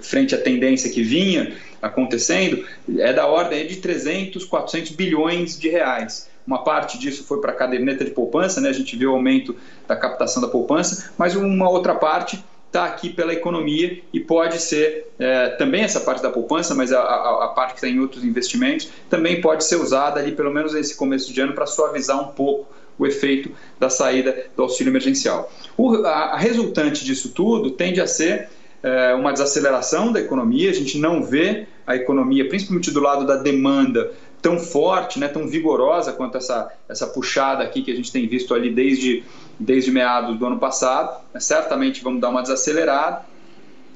[0.02, 2.66] frente à tendência que vinha acontecendo,
[2.98, 6.30] é da ordem de 300, 400 bilhões de reais.
[6.46, 8.70] Uma parte disso foi para a caderneta de poupança, né?
[8.70, 9.56] a gente viu o aumento
[9.88, 15.08] da captação da poupança, mas uma outra parte está aqui pela economia e pode ser
[15.18, 18.24] é, também essa parte da poupança, mas a, a, a parte que está em outros
[18.24, 22.32] investimentos, também pode ser usada ali, pelo menos nesse começo de ano, para suavizar um
[22.32, 22.68] pouco
[23.00, 25.52] o efeito da saída do auxílio emergencial.
[25.78, 28.50] O, a, a resultante disso tudo tende a ser
[28.84, 33.36] é, uma desaceleração da economia, a gente não vê a economia, principalmente do lado da
[33.36, 38.28] demanda, tão forte, né, tão vigorosa quanto essa, essa puxada aqui que a gente tem
[38.28, 39.24] visto ali desde,
[39.60, 41.22] desde meados do ano passado.
[41.40, 43.26] Certamente vamos dar uma desacelerada,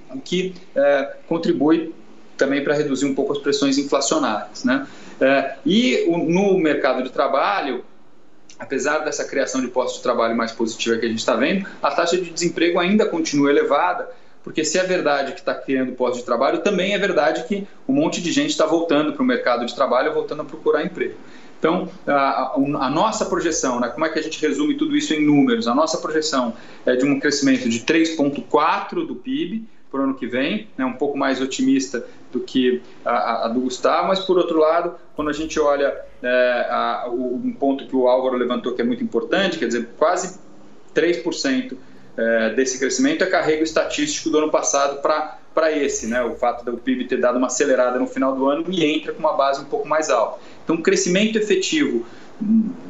[0.09, 1.93] o que é, contribui
[2.35, 4.63] também para reduzir um pouco as pressões inflacionárias.
[4.63, 4.85] Né?
[5.21, 7.85] É, e o, no mercado de trabalho,
[8.59, 11.91] apesar dessa criação de postos de trabalho mais positiva que a gente está vendo, a
[11.91, 14.09] taxa de desemprego ainda continua elevada
[14.43, 17.93] porque se é verdade que está criando posto de trabalho, também é verdade que um
[17.93, 21.15] monte de gente está voltando para o mercado de trabalho, voltando a procurar emprego.
[21.57, 25.25] Então, a, a, nossa projeção, né, como é que a gente resume tudo isso em
[25.25, 25.65] números?
[25.65, 26.53] A nossa projeção
[26.85, 30.91] é de um crescimento de 3,4% do PIB para o ano que vem, né, um
[30.91, 35.33] pouco mais otimista do que a, a, do Gustavo, mas por outro lado, quando a
[35.33, 39.59] gente olha é, a, o, um ponto que o Álvaro levantou que é muito importante,
[39.59, 40.39] quer dizer, quase
[40.95, 41.75] 3%
[42.15, 46.23] é, desse crescimento é carrego estatístico do ano passado para esse, né?
[46.23, 49.19] o fato do PIB ter dado uma acelerada no final do ano e entra com
[49.19, 50.39] uma base um pouco mais alta.
[50.63, 52.05] Então, crescimento efetivo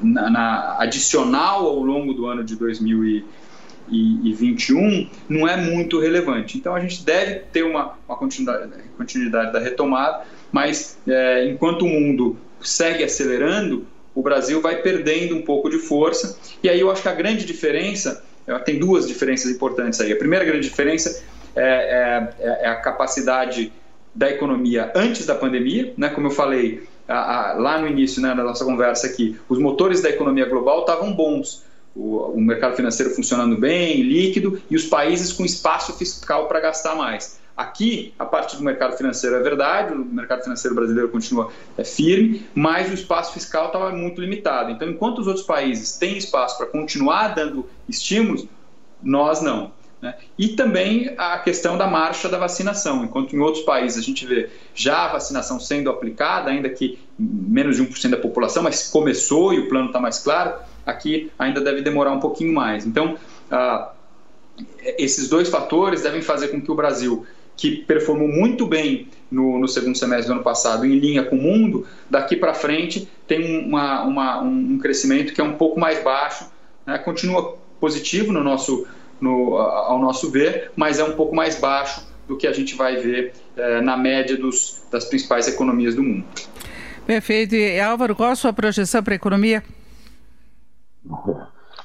[0.02, 6.58] na, na adicional ao longo do ano de 2021 não é muito relevante.
[6.58, 10.24] Então, a gente deve ter uma, uma continuidade, continuidade, da retomada,
[10.54, 16.38] mas é, enquanto o mundo segue acelerando, o Brasil vai perdendo um pouco de força.
[16.62, 18.24] E aí eu acho que a grande diferença
[18.64, 20.14] tem duas diferenças importantes aí.
[20.14, 21.24] A primeira grande diferença
[21.56, 23.74] é, é, é a capacidade
[24.14, 26.10] da economia antes da pandemia, né?
[26.10, 30.02] Como eu falei a, a, lá no início né, da nossa conversa aqui, os motores
[30.02, 31.64] da economia global estavam bons.
[31.96, 36.96] O, o mercado financeiro funcionando bem, líquido, e os países com espaço fiscal para gastar
[36.96, 37.40] mais.
[37.56, 42.48] Aqui, a parte do mercado financeiro é verdade, o mercado financeiro brasileiro continua é, firme,
[42.56, 44.72] mas o espaço fiscal estava muito limitado.
[44.72, 48.48] Então, enquanto os outros países têm espaço para continuar dando estímulos,
[49.04, 49.72] nós não.
[50.02, 50.16] Né?
[50.38, 53.06] E também a questão da marcha da vacinação.
[53.06, 57.78] Enquanto em outros países a gente vê já a vacinação sendo aplicada, ainda que menos
[57.78, 61.82] de 1% da população, mas começou e o plano está mais claro, aqui ainda deve
[61.82, 62.86] demorar um pouquinho mais.
[62.86, 63.16] Então,
[63.50, 63.94] ah,
[64.98, 69.68] esses dois fatores devem fazer com que o Brasil que performou muito bem no, no,
[69.68, 74.04] segundo semestre do ano passado, em linha com o mundo, daqui para frente tem uma,
[74.04, 76.46] uma, um crescimento que é um pouco mais baixo,
[76.86, 76.98] né?
[76.98, 78.88] continua positivo no nosso,
[79.20, 82.98] no, ao nosso ver, mas é um pouco mais baixo do que a gente vai
[82.98, 86.26] ver eh, na média dos, das principais economias do mundo.
[87.06, 87.54] Perfeito.
[87.56, 89.64] E Álvaro, qual a sua projeção para a economia?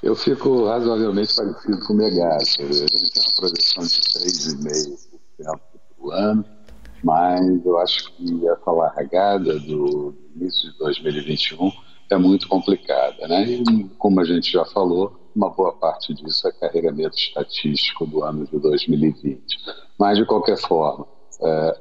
[0.02, 2.36] Eu fico razoavelmente parecido com o Megali.
[2.36, 5.08] A gente tem uma projeção de 3,5%
[5.96, 6.44] por ano,
[7.02, 11.70] mas eu acho que essa largada do início de 2021
[12.10, 13.28] é muito complicada.
[13.28, 13.44] Né?
[13.44, 18.46] E, como a gente já falou, uma boa parte disso é carregamento estatístico do ano
[18.46, 19.40] de 2020.
[19.98, 21.06] Mas, de qualquer forma,
[21.42, 21.80] é,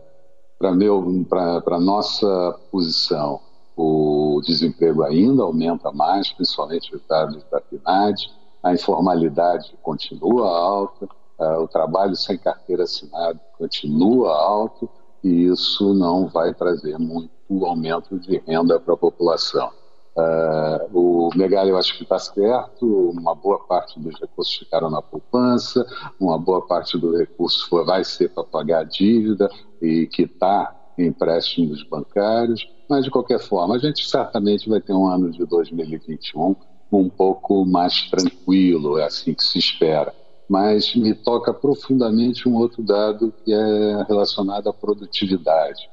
[0.60, 3.40] para a nossa posição,
[3.76, 8.28] o desemprego ainda aumenta mais, principalmente os dados da PNAD,
[8.64, 11.08] a informalidade continua alta,
[11.40, 14.90] uh, o trabalho sem carteira assinada continua alto
[15.24, 17.32] e isso não vai trazer muito
[17.66, 19.72] aumento de renda para a população.
[20.18, 25.02] Uh, o Megali eu acho que está certo, uma boa parte dos recursos ficaram na
[25.02, 25.86] poupança,
[26.20, 29.48] uma boa parte do recurso vai ser para pagar dívida
[29.80, 35.06] e está em empréstimos bancários, mas de qualquer forma, a gente certamente vai ter um
[35.06, 36.56] ano de 2021
[36.92, 40.14] um pouco mais tranquilo, é assim que se espera.
[40.50, 45.90] Mas me toca profundamente um outro dado que é relacionado à produtividade.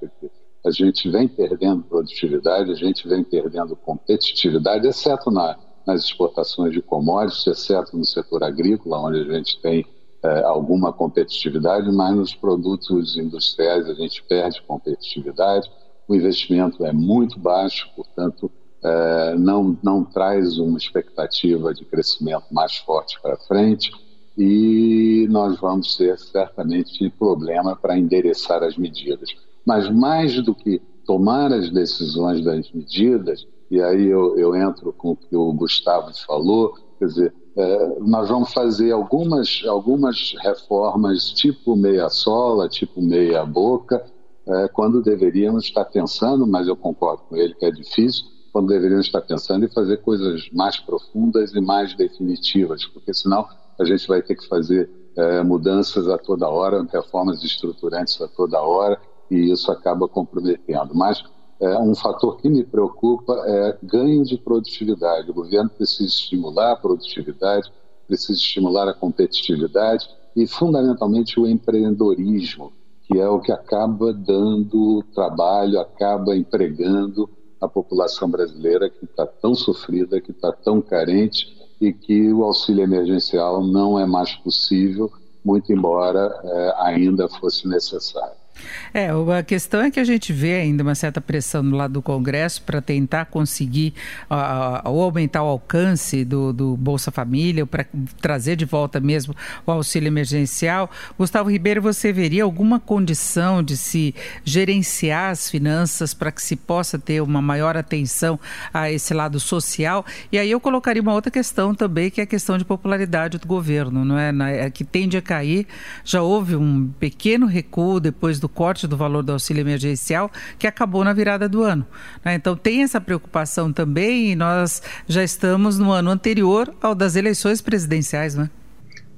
[0.65, 6.81] A gente vem perdendo produtividade, a gente vem perdendo competitividade, exceto na, nas exportações de
[6.81, 9.85] commodities, exceto no setor agrícola, onde a gente tem
[10.23, 15.71] é, alguma competitividade, mas nos produtos industriais a gente perde competitividade.
[16.09, 18.51] O investimento é muito baixo, portanto,
[18.83, 23.91] é, não, não traz uma expectativa de crescimento mais forte para frente
[24.37, 29.29] e nós vamos ter certamente problema para endereçar as medidas.
[29.65, 35.13] Mas mais do que tomar as decisões das medidas, e aí eu, eu entro com
[35.13, 41.77] o que o Gustavo falou, quer dizer, é, nós vamos fazer algumas, algumas reformas tipo
[41.77, 44.05] meia-sola, tipo meia-boca,
[44.47, 49.07] é, quando deveríamos estar pensando, mas eu concordo com ele que é difícil, quando deveríamos
[49.07, 53.47] estar pensando em fazer coisas mais profundas e mais definitivas, porque senão
[53.79, 58.61] a gente vai ter que fazer é, mudanças a toda hora, reformas estruturantes a toda
[58.61, 59.01] hora,
[59.31, 60.95] e isso acaba comprometendo.
[60.95, 61.23] Mas
[61.61, 65.31] é, um fator que me preocupa é ganho de produtividade.
[65.31, 67.73] O governo precisa estimular a produtividade,
[68.07, 72.73] precisa estimular a competitividade e, fundamentalmente, o empreendedorismo,
[73.03, 79.55] que é o que acaba dando trabalho, acaba empregando a população brasileira que está tão
[79.55, 85.11] sofrida, que está tão carente e que o auxílio emergencial não é mais possível,
[85.45, 88.44] muito embora é, ainda fosse necessário.
[88.93, 92.03] É, a questão é que a gente vê ainda uma certa pressão no lado do
[92.03, 93.95] Congresso para tentar conseguir
[94.31, 97.87] uh, ou aumentar o alcance do, do Bolsa Família, para
[98.21, 99.35] trazer de volta mesmo
[99.67, 100.91] o auxílio emergencial.
[101.19, 106.99] Gustavo Ribeiro, você veria alguma condição de se gerenciar as finanças para que se possa
[106.99, 108.39] ter uma maior atenção
[108.73, 110.05] a esse lado social?
[110.31, 113.47] E aí eu colocaria uma outra questão também, que é a questão de popularidade do
[113.47, 114.33] governo, não é?
[114.33, 115.67] Na, é que tende a cair.
[116.05, 121.05] Já houve um pequeno recuo depois do corte do valor do auxílio emergencial, que acabou
[121.05, 121.87] na virada do ano.
[122.25, 122.35] Né?
[122.35, 127.61] Então, tem essa preocupação também, e nós já estamos no ano anterior ao das eleições
[127.61, 128.51] presidenciais, né?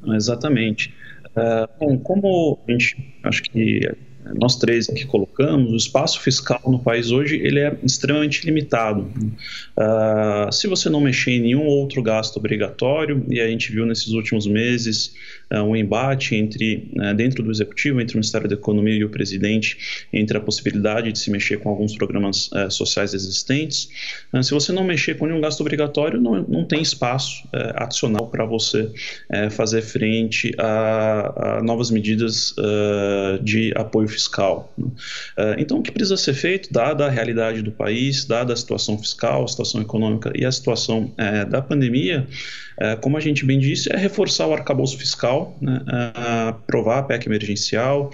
[0.07, 0.95] Exatamente.
[1.37, 3.81] Uh, bom, como a gente, acho que
[4.35, 9.03] nós três aqui colocamos, o espaço fiscal no país hoje ele é extremamente limitado.
[9.77, 14.09] Uh, se você não mexer em nenhum outro gasto obrigatório, e a gente viu nesses
[14.09, 15.15] últimos meses
[15.53, 19.09] uh, um embate entre uh, dentro do executivo, entre o Ministério da Economia e o
[19.09, 23.89] presidente, entre a possibilidade de se mexer com alguns programas uh, sociais existentes.
[24.43, 28.91] se você não mexer com nenhum gasto obrigatório, não, não tem espaço adicional para você
[29.51, 32.55] fazer frente a, a novas medidas
[33.43, 34.73] de apoio fiscal.
[34.77, 34.87] Né?
[35.59, 39.45] então, o que precisa ser feito, dada a realidade do país, dada a situação fiscal,
[39.45, 41.13] a situação econômica e a situação
[41.49, 42.27] da pandemia,
[43.01, 45.81] como a gente bem disse, é reforçar o arcabouço fiscal né,
[46.49, 48.11] aprovar a PEC emergencial,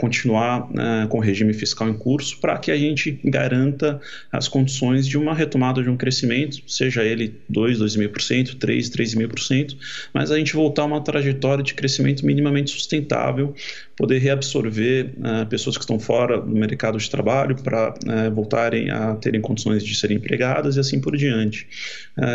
[0.00, 4.00] continuar né, com o regime fiscal em curso, para que a gente garanta
[4.32, 9.76] as condições de uma retomada de um crescimento, seja ele 2, 2,5%, 3, 3,5%,
[10.12, 13.54] mas a gente voltar a uma trajetória de crescimento minimamente sustentável,
[13.96, 19.14] poder reabsorver uh, pessoas que estão fora do mercado de trabalho para uh, voltarem a
[19.16, 21.66] terem condições de serem empregadas e assim por diante.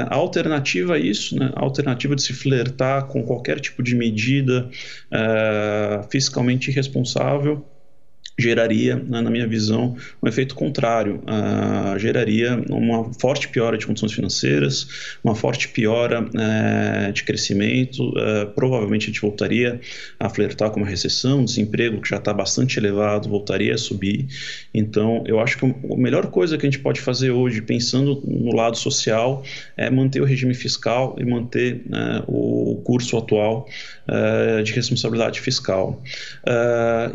[0.10, 4.14] A alternativa a isso, né, a alternativa de se flertar com qualquer tipo de medida
[4.24, 4.70] medida
[5.12, 7.66] uh, fiscalmente irresponsável
[8.38, 11.22] geraria, né, na minha visão, um efeito contrário.
[11.24, 18.10] Uh, geraria uma forte piora de condições financeiras, uma forte piora uh, de crescimento.
[18.10, 19.80] Uh, provavelmente a gente voltaria
[20.20, 24.28] a flertar com uma recessão, desemprego que já está bastante elevado voltaria a subir.
[24.74, 28.56] Então, eu acho que a melhor coisa que a gente pode fazer hoje, pensando no
[28.56, 29.44] lado social,
[29.78, 33.68] é manter o regime fiscal e manter né, o curso atual
[34.64, 36.02] de responsabilidade fiscal.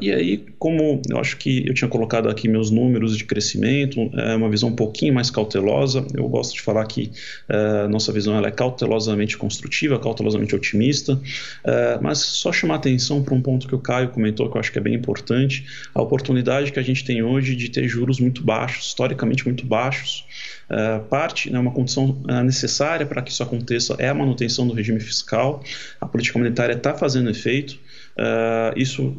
[0.01, 4.37] e aí, como eu acho que eu tinha colocado aqui meus números de crescimento, é
[4.37, 6.07] uma visão um pouquinho mais cautelosa.
[6.15, 7.11] Eu gosto de falar que
[7.49, 13.35] uh, nossa visão ela é cautelosamente construtiva, cautelosamente otimista, uh, mas só chamar atenção para
[13.35, 16.73] um ponto que o Caio comentou que eu acho que é bem importante: a oportunidade
[16.73, 20.27] que a gente tem hoje de ter juros muito baixos, historicamente muito baixos.
[20.69, 25.01] Uh, parte, né, uma condição necessária para que isso aconteça é a manutenção do regime
[25.01, 25.63] fiscal.
[25.99, 27.79] A política monetária está fazendo efeito.
[28.19, 29.17] Uh, isso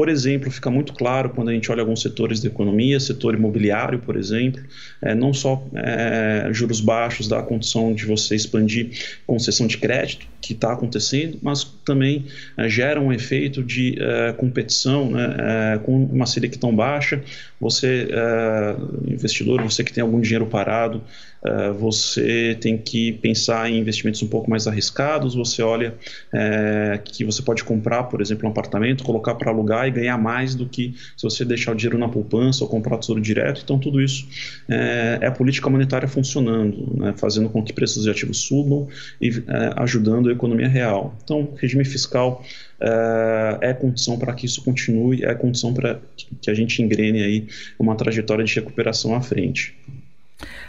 [0.00, 3.98] por exemplo, fica muito claro quando a gente olha alguns setores da economia, setor imobiliário,
[3.98, 4.62] por exemplo,
[5.02, 8.92] é, não só é, juros baixos dá a condição de você expandir
[9.26, 12.24] concessão de crédito, que está acontecendo, mas também
[12.56, 15.36] é, gera um efeito de é, competição, né,
[15.74, 17.22] é, com uma Selic tão baixa,
[17.60, 18.76] você, é,
[19.06, 21.02] investidor, você que tem algum dinheiro parado,
[21.42, 25.34] Uh, você tem que pensar em investimentos um pouco mais arriscados.
[25.34, 25.94] Você olha
[26.32, 30.54] é, que você pode comprar, por exemplo, um apartamento, colocar para alugar e ganhar mais
[30.54, 33.62] do que se você deixar o dinheiro na poupança ou comprar tesouro direto.
[33.64, 34.28] Então, tudo isso
[34.68, 38.88] é, é a política monetária funcionando, né, fazendo com que preços de ativos subam
[39.20, 41.14] e é, ajudando a economia real.
[41.24, 42.44] Então, regime fiscal
[43.60, 46.00] é condição para que isso continue, é condição para
[46.40, 47.46] que a gente engrene aí
[47.78, 49.76] uma trajetória de recuperação à frente.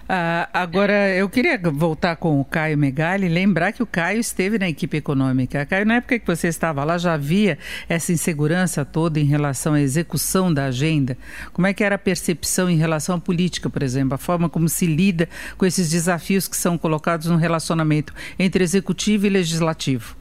[0.08, 4.68] Ah, agora, eu queria voltar com o Caio Megali, lembrar que o Caio esteve na
[4.68, 5.66] equipe econômica.
[5.66, 9.82] Caio, na época que você estava lá, já havia essa insegurança toda em relação à
[9.82, 11.18] execução da agenda?
[11.54, 14.16] Como é que era a percepção em relação à política, por exemplo?
[14.16, 19.28] A forma como se lida com esses desafios que são colocados no relacionamento entre executivo
[19.28, 20.16] e legislativo?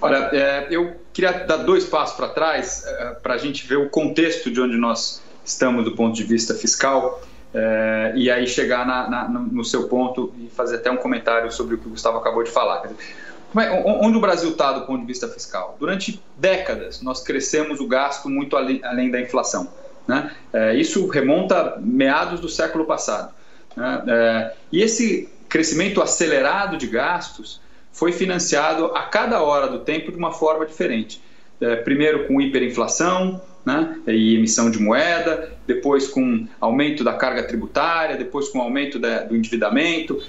[0.00, 3.88] Olha, é, eu queria dar dois passos para trás é, para a gente ver o
[3.88, 7.22] contexto de onde nós estamos do ponto de vista fiscal
[7.54, 11.74] é, e aí chegar na, na, no seu ponto e fazer até um comentário sobre
[11.74, 12.82] o que o Gustavo acabou de falar.
[12.86, 15.76] É, onde o Brasil está do ponto de vista fiscal?
[15.78, 19.68] Durante décadas, nós crescemos o gasto muito além, além da inflação.
[20.08, 20.30] Né?
[20.52, 23.32] É, isso remonta a meados do século passado.
[23.76, 24.02] Né?
[24.08, 27.60] É, e esse crescimento acelerado de gastos
[27.92, 31.22] foi financiado a cada hora do tempo de uma forma diferente.
[31.60, 38.16] É, primeiro com hiperinflação, né, e emissão de moeda, depois com aumento da carga tributária,
[38.16, 40.20] depois com aumento da, do endividamento,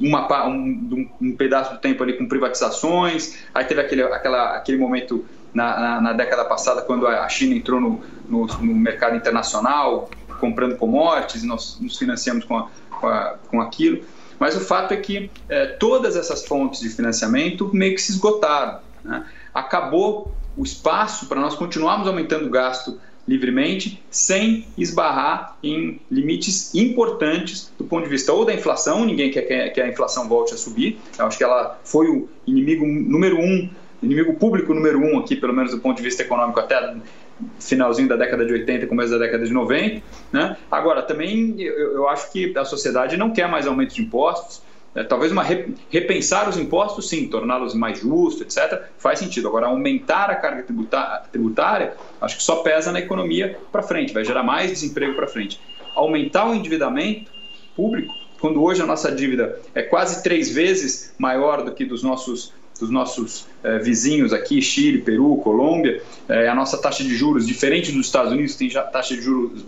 [0.00, 5.24] uma, um, um, pedaço do tempo ali com privatizações, aí teve aquele, aquela, aquele momento
[5.54, 10.10] na, na, na década passada quando a China entrou no, no, no, mercado internacional
[10.40, 12.68] comprando commodities nós nos financiamos com, a,
[13.00, 14.02] com, a, com aquilo.
[14.38, 18.78] Mas o fato é que é, todas essas fontes de financiamento meio que se esgotaram.
[19.04, 19.26] Né?
[19.52, 27.70] Acabou o espaço para nós continuarmos aumentando o gasto livremente, sem esbarrar em limites importantes
[27.78, 30.98] do ponto de vista ou da inflação, ninguém quer que a inflação volte a subir,
[31.18, 33.68] eu acho que ela foi o inimigo número um,
[34.02, 36.96] inimigo público número um aqui, pelo menos do ponto de vista econômico, até
[37.60, 40.02] finalzinho da década de 80, começo da década de 90.
[40.32, 40.56] Né?
[40.70, 44.62] Agora, também eu, eu acho que a sociedade não quer mais aumento de impostos,
[44.94, 49.48] é, talvez uma repensar os impostos, sim, torná-los mais justos, etc., faz sentido.
[49.48, 50.64] Agora, aumentar a carga
[51.30, 55.60] tributária, acho que só pesa na economia para frente, vai gerar mais desemprego para frente.
[55.94, 57.30] Aumentar o endividamento
[57.76, 62.56] público, quando hoje a nossa dívida é quase três vezes maior do que dos nossos
[62.78, 67.90] dos nossos eh, vizinhos aqui, Chile, Peru, Colômbia, eh, a nossa taxa de juros, diferente
[67.90, 69.64] dos Estados Unidos, tem já taxa de juros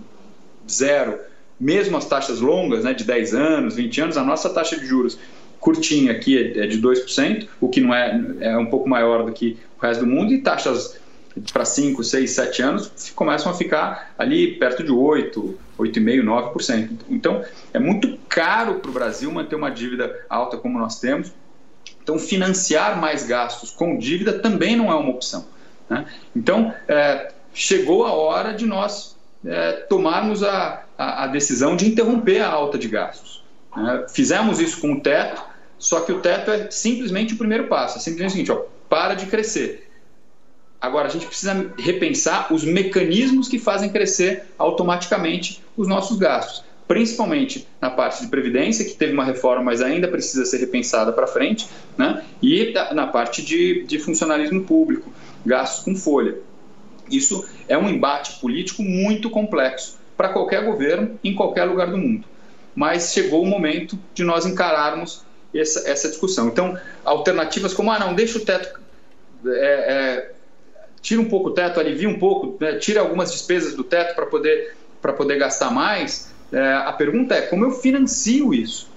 [0.68, 1.18] zero,
[1.60, 5.18] mesmo as taxas longas, né, de 10 anos, 20 anos, a nossa taxa de juros
[5.60, 9.32] curtinha aqui é, é de 2%, o que não é, é um pouco maior do
[9.32, 10.98] que o resto do mundo, e taxas
[11.52, 16.90] para 5, 6, 7 anos começam a ficar ali perto de 8, 8,5%, 9%.
[17.08, 21.32] Então, é muito caro para o Brasil manter uma dívida alta como nós temos.
[22.02, 25.46] Então, financiar mais gastos com dívida também não é uma opção.
[25.88, 26.04] Né?
[26.34, 32.42] Então, é, chegou a hora de nós é, tomarmos a, a, a, decisão de interromper
[32.42, 33.42] a alta de gastos.
[33.74, 35.42] É, fizemos isso com o teto,
[35.78, 37.96] só que o teto é simplesmente o primeiro passo.
[37.96, 39.88] É simplesmente o seguinte: ó, para de crescer.
[40.78, 47.66] Agora, a gente precisa repensar os mecanismos que fazem crescer automaticamente os nossos gastos, principalmente
[47.80, 51.66] na parte de previdência, que teve uma reforma, mas ainda precisa ser repensada para frente,
[51.98, 52.24] né?
[52.42, 55.12] e na parte de, de funcionalismo público,
[55.44, 56.38] gastos com folha.
[57.10, 62.26] Isso é um embate político muito complexo para qualquer governo em qualquer lugar do mundo.
[62.74, 66.48] Mas chegou o momento de nós encararmos essa, essa discussão.
[66.48, 68.78] Então, alternativas como, ah, não, deixa o teto,
[69.46, 70.32] é, é,
[71.00, 74.26] tira um pouco o teto, alivia um pouco, né, tira algumas despesas do teto para
[74.26, 76.30] poder, poder gastar mais.
[76.52, 78.90] É, a pergunta é, como eu financio isso?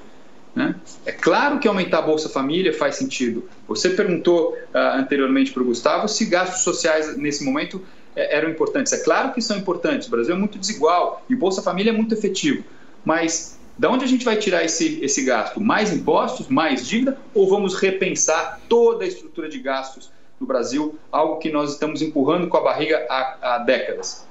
[0.53, 0.76] Né?
[1.05, 3.47] É claro que aumentar a Bolsa Família faz sentido.
[3.65, 7.82] Você perguntou uh, anteriormente para o Gustavo se gastos sociais nesse momento
[8.16, 8.93] eram importantes.
[8.93, 10.07] É claro que são importantes.
[10.07, 12.64] O Brasil é muito desigual e o Bolsa Família é muito efetivo.
[13.03, 15.59] Mas da onde a gente vai tirar esse, esse gasto?
[15.59, 21.38] Mais impostos, mais dívida ou vamos repensar toda a estrutura de gastos no Brasil, algo
[21.38, 24.28] que nós estamos empurrando com a barriga há, há décadas?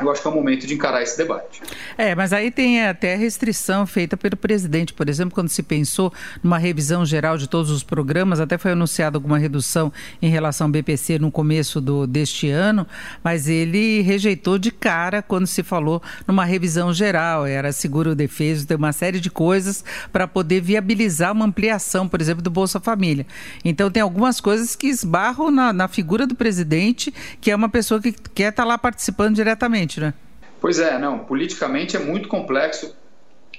[0.00, 1.62] Eu acho que é o momento de encarar esse debate.
[1.96, 4.92] É, mas aí tem até restrição feita pelo presidente.
[4.92, 9.16] Por exemplo, quando se pensou numa revisão geral de todos os programas, até foi anunciada
[9.16, 12.86] alguma redução em relação ao BPC no começo do, deste ano,
[13.22, 17.46] mas ele rejeitou de cara quando se falou numa revisão geral.
[17.46, 22.42] Era seguro defeso, tem uma série de coisas para poder viabilizar uma ampliação, por exemplo,
[22.42, 23.26] do Bolsa Família.
[23.64, 28.00] Então tem algumas coisas que esbarram na, na figura do presidente, que é uma pessoa
[28.00, 30.14] que quer estar tá lá participando diretamente politicamente, né?
[30.60, 31.18] Pois é, não.
[31.20, 32.94] Politicamente é muito complexo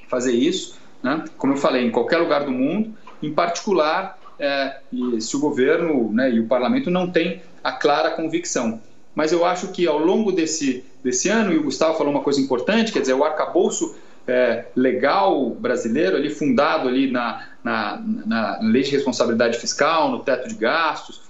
[0.08, 1.24] fazer isso, né?
[1.38, 4.80] Como eu falei, em qualquer lugar do mundo, em particular é,
[5.20, 8.82] se o governo né, e o parlamento não têm a clara convicção.
[9.14, 12.42] Mas eu acho que ao longo desse, desse ano, e o Gustavo falou uma coisa
[12.42, 13.96] importante, quer dizer, o arcabouço
[14.28, 20.50] é, legal brasileiro, ali fundado ali na, na, na, lei de responsabilidade fiscal, no teto
[20.50, 21.22] de gastos,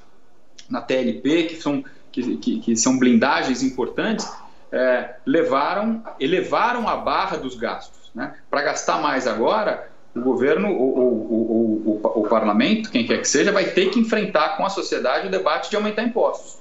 [0.68, 4.28] na TLP, que são, que, que, que são blindagens importantes,
[4.76, 8.12] é, levaram, elevaram a barra dos gastos.
[8.14, 8.34] Né?
[8.50, 13.54] Para gastar mais agora, o governo, o, o, o, o, parlamento, quem quer que seja,
[13.54, 16.58] vai ter que enfrentar com a sociedade o debate de aumentar impostos.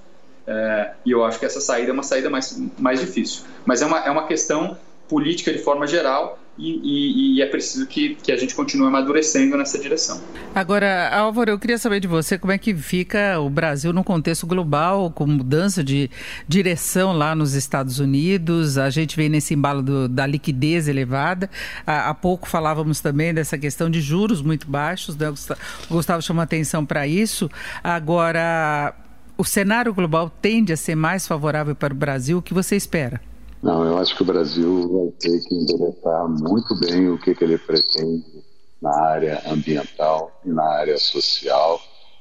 [0.46, 3.42] É, e eu acho que essa saída é uma saída mais, mais difícil.
[3.66, 7.84] Mas é uma, é uma questão política de forma geral e, e, e, é preciso
[7.86, 10.22] que, que a gente continue amadurecendo nessa direção.
[10.54, 14.46] Agora, Álvaro, eu queria saber de você como é que fica o Brasil no contexto
[14.46, 16.08] global, com mudança de
[16.46, 18.78] direção lá nos Estados Unidos.
[18.78, 21.50] A gente vem nesse embalo do, da liquidez elevada.
[21.84, 25.28] Há, há, pouco falávamos também dessa questão de juros muito baixos, né?
[25.30, 27.50] o Gustavo chamou atenção para isso.
[27.82, 28.94] Agora,
[29.36, 32.38] o cenário global tende a ser mais favorável para o Brasil.
[32.38, 33.20] O que você espera?
[33.64, 37.44] Não, eu acho que o Brasil vai ter que endereçar muito bem o que, que
[37.44, 38.44] ele pretende
[38.82, 41.80] na área ambiental e na área social,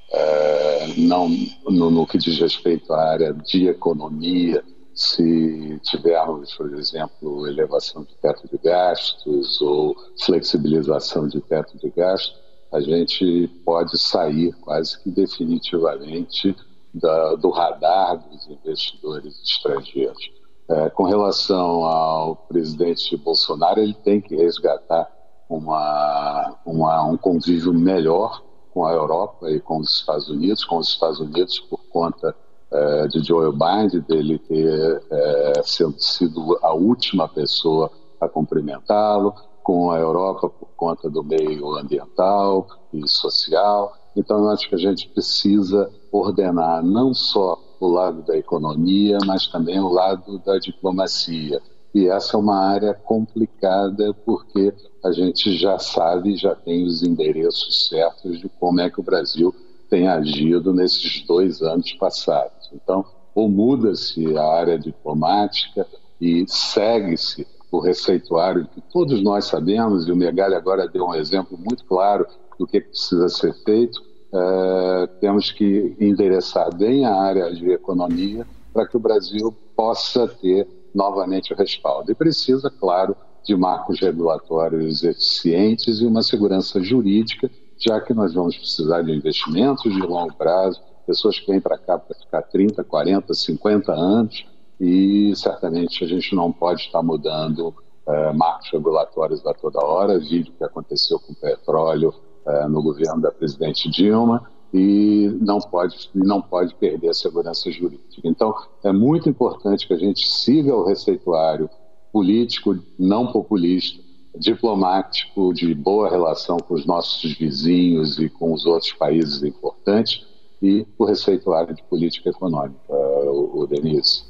[0.10, 1.28] é, não
[1.66, 4.64] no, no, que diz respeito à área de economia,
[4.96, 12.40] se tivermos, por exemplo, elevação de teto de gastos ou flexibilização de teto de gastos,
[12.72, 16.56] a gente pode sair quase que definitivamente
[16.94, 20.43] da, do radar dos investidores estrangeiros.
[20.74, 25.08] É, com relação ao presidente Bolsonaro, ele tem que resgatar
[25.48, 28.42] uma, uma, um convívio melhor
[28.74, 32.36] com a Europa e com os Estados Unidos, com os Estados Unidos por conta
[32.72, 39.92] é, de Joe Biden, dele ter é, sido, sido a última pessoa a cumprimentá-lo, com
[39.92, 43.94] a Europa por conta do meio ambiental e social.
[44.16, 49.48] Então, eu acho que a gente precisa ordenar não só o lado da economia, mas
[49.48, 51.62] também o lado da diplomacia.
[51.94, 54.74] E essa é uma área complicada porque
[55.04, 59.54] a gente já sabe, já tem os endereços certos de como é que o Brasil
[59.90, 62.70] tem agido nesses dois anos passados.
[62.74, 63.06] Então,
[63.36, 65.86] ou muda-se a área diplomática
[66.20, 71.58] e segue-se o receituário que todos nós sabemos, e o Megali agora deu um exemplo
[71.58, 72.26] muito claro
[72.58, 74.02] do que precisa ser feito,
[74.34, 80.68] é, temos que endereçar bem a área de economia para que o Brasil possa ter
[80.94, 82.12] novamente o respaldo.
[82.12, 88.58] E precisa, claro, de marcos regulatórios eficientes e uma segurança jurídica, já que nós vamos
[88.58, 93.34] precisar de investimentos de longo prazo, pessoas que vêm para cá para ficar 30, 40,
[93.34, 94.46] 50 anos,
[94.80, 97.68] e certamente a gente não pode estar mudando
[98.08, 102.14] uh, marcos regulatórios a toda hora, vídeo que aconteceu com o petróleo
[102.46, 108.22] é, no governo da presidente Dilma e não pode, não pode perder a segurança jurídica.
[108.24, 111.70] Então, é muito importante que a gente siga o receituário
[112.12, 114.02] político, não populista,
[114.36, 120.26] diplomático, de boa relação com os nossos vizinhos e com os outros países importantes,
[120.64, 124.24] e o receituário de política econômica, o, o Denise.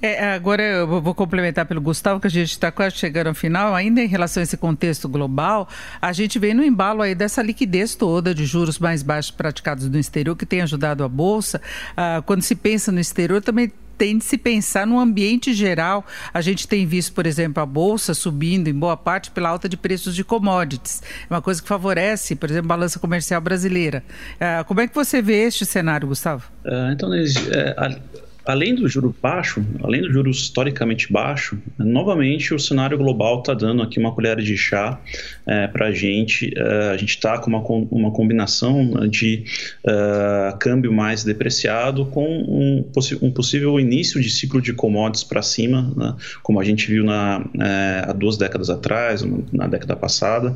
[0.00, 3.74] É, agora eu vou complementar pelo Gustavo, que a gente está quase chegando ao final.
[3.74, 5.68] Ainda em relação a esse contexto global,
[6.00, 9.98] a gente vem no embalo aí dessa liquidez toda de juros mais baixos praticados no
[9.98, 11.60] exterior, que tem ajudado a Bolsa.
[11.94, 16.04] Ah, quando se pensa no exterior, também tem de se pensar no ambiente geral.
[16.32, 19.76] A gente tem visto, por exemplo, a bolsa subindo em boa parte pela alta de
[19.76, 21.02] preços de commodities.
[21.28, 24.02] É uma coisa que favorece, por exemplo, a balança comercial brasileira.
[24.34, 26.44] Uh, como é que você vê este cenário, Gustavo?
[26.64, 27.74] Uh, então, é,
[28.46, 33.82] além do juro baixo, além do juro historicamente baixo, novamente o cenário global está dando
[33.82, 35.00] aqui uma colher de chá
[35.46, 36.52] é, para a gente.
[36.56, 39.44] É, a gente está com uma, uma combinação de
[39.86, 42.84] é, câmbio mais depreciado com um,
[43.22, 47.44] um, possível início de ciclo de commodities para cima, né, como a gente viu na,
[47.60, 50.54] é, há duas décadas atrás, na década passada.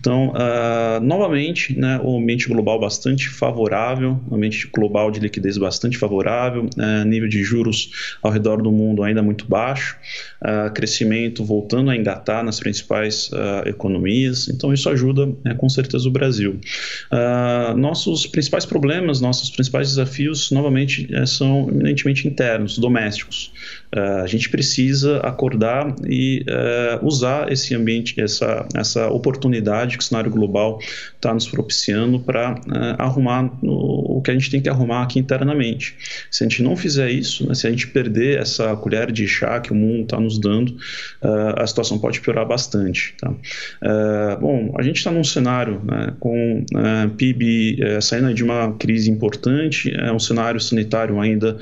[0.00, 6.64] Então, uh, novamente, né, o ambiente global bastante favorável, ambiente global de liquidez bastante favorável,
[6.64, 9.96] uh, nível de juros ao redor do mundo ainda muito baixo,
[10.42, 16.08] uh, crescimento voltando a engatar nas principais uh, economias, então isso ajuda né, com certeza
[16.08, 16.58] o Brasil.
[17.76, 23.52] nossos principais problemas, nossos principais desafios, novamente, eh, são eminentemente internos, domésticos.
[23.96, 30.30] A gente precisa acordar e eh, usar esse ambiente, essa, essa oportunidade que o cenário
[30.30, 30.78] global
[31.14, 35.18] está nos propiciando para uh, eh, arrumar o, que a gente tem que arrumar aqui
[35.18, 35.96] internamente.
[36.30, 39.60] Se a gente não fizer isso, né, se a gente perder essa colher de chá
[39.60, 40.70] que o mundo está nos dando,
[41.22, 43.14] uh, a situação pode piorar bastante.
[43.18, 43.30] Tá?
[43.30, 46.64] Uh, bom, a gente está num cenário né, com
[47.16, 51.56] PIB saindo de uma crise importante, é um cenário sanitário ainda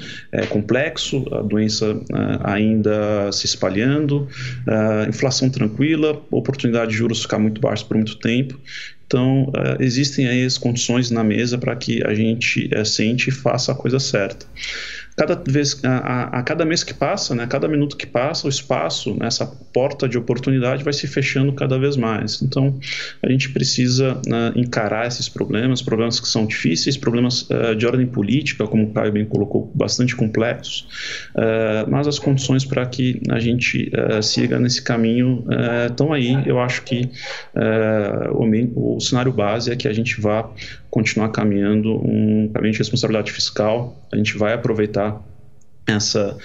[0.49, 2.01] complexo, a doença
[2.43, 4.29] ainda se espalhando,
[5.09, 8.59] inflação tranquila, oportunidade de juros ficar muito baixos por muito tempo.
[9.07, 13.71] Então, uh, existem aí as condições na mesa para que a gente sente e faça
[13.73, 14.47] a coisa certa
[15.17, 19.15] cada vez a, a, cada mês que passa, né, cada minuto que passa, o espaço,
[19.15, 22.43] né, essa porta de oportunidade vai se fechando cada vez mais.
[22.43, 22.79] Então,
[23.23, 28.07] a gente precisa né, encarar esses problemas, problemas que são difíceis, problemas uh, de ordem
[28.07, 30.87] política, como o Caio bem colocou, bastante complexos,
[31.35, 35.45] uh, mas as condições para que a gente uh, siga nesse caminho
[35.89, 36.43] estão aí.
[36.47, 37.11] Eu acho que
[38.33, 40.51] o, o cenário base é que a gente vá
[40.91, 44.01] continuar caminhando um caminho de responsabilidade fiscal.
[44.13, 45.04] A gente vai aproveitar
[45.87, 46.37] essa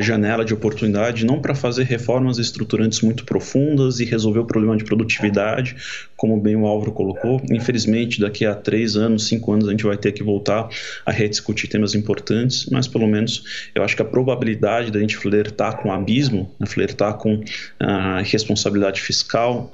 [0.00, 4.84] janela de oportunidade não para fazer reformas estruturantes muito profundas e resolver o problema de
[4.84, 5.76] produtividade,
[6.16, 7.40] como bem o Álvaro colocou.
[7.50, 10.68] Infelizmente, daqui a três anos, cinco anos, a gente vai ter que voltar
[11.06, 15.76] a rediscutir temas importantes, mas pelo menos eu acho que a probabilidade da gente flertar
[15.76, 17.42] com o abismo, né, flertar com
[17.78, 19.70] a responsabilidade fiscal,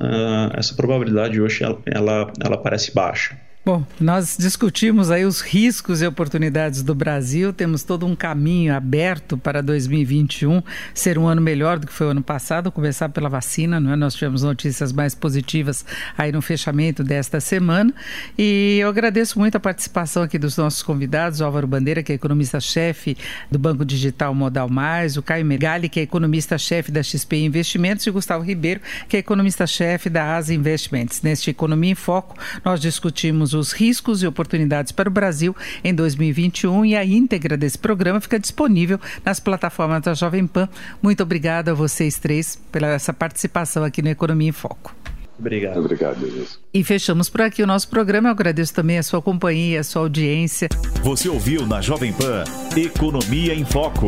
[0.54, 3.43] essa probabilidade hoje ela, ela, ela parece baixa.
[3.66, 9.38] Bom, nós discutimos aí os riscos e oportunidades do Brasil, temos todo um caminho aberto
[9.38, 10.62] para 2021
[10.92, 13.96] ser um ano melhor do que foi o ano passado, começar pela vacina, não é?
[13.96, 15.82] Nós tivemos notícias mais positivas
[16.18, 17.90] aí no fechamento desta semana
[18.36, 23.16] e eu agradeço muito a participação aqui dos nossos convidados, Álvaro Bandeira, que é economista-chefe
[23.50, 28.10] do Banco Digital Modal Mais, o Caio Megali, que é economista-chefe da XP Investimentos e
[28.10, 31.22] o Gustavo Ribeiro, que é economista-chefe da Asa Investimentos.
[31.22, 36.84] Neste Economia em Foco, nós discutimos os riscos e oportunidades para o Brasil em 2021
[36.84, 40.68] e a íntegra desse programa fica disponível nas plataformas da Jovem Pan.
[41.02, 44.94] Muito obrigada a vocês três pela essa participação aqui no Economia em Foco.
[45.38, 45.78] Obrigado.
[45.78, 46.58] Obrigado, Denise.
[46.72, 48.28] E fechamos por aqui o nosso programa.
[48.28, 50.68] Eu agradeço também a sua companhia, a sua audiência.
[51.02, 52.44] Você ouviu na Jovem Pan
[52.76, 54.06] Economia em Foco,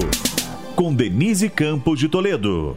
[0.74, 2.76] com Denise Campos de Toledo.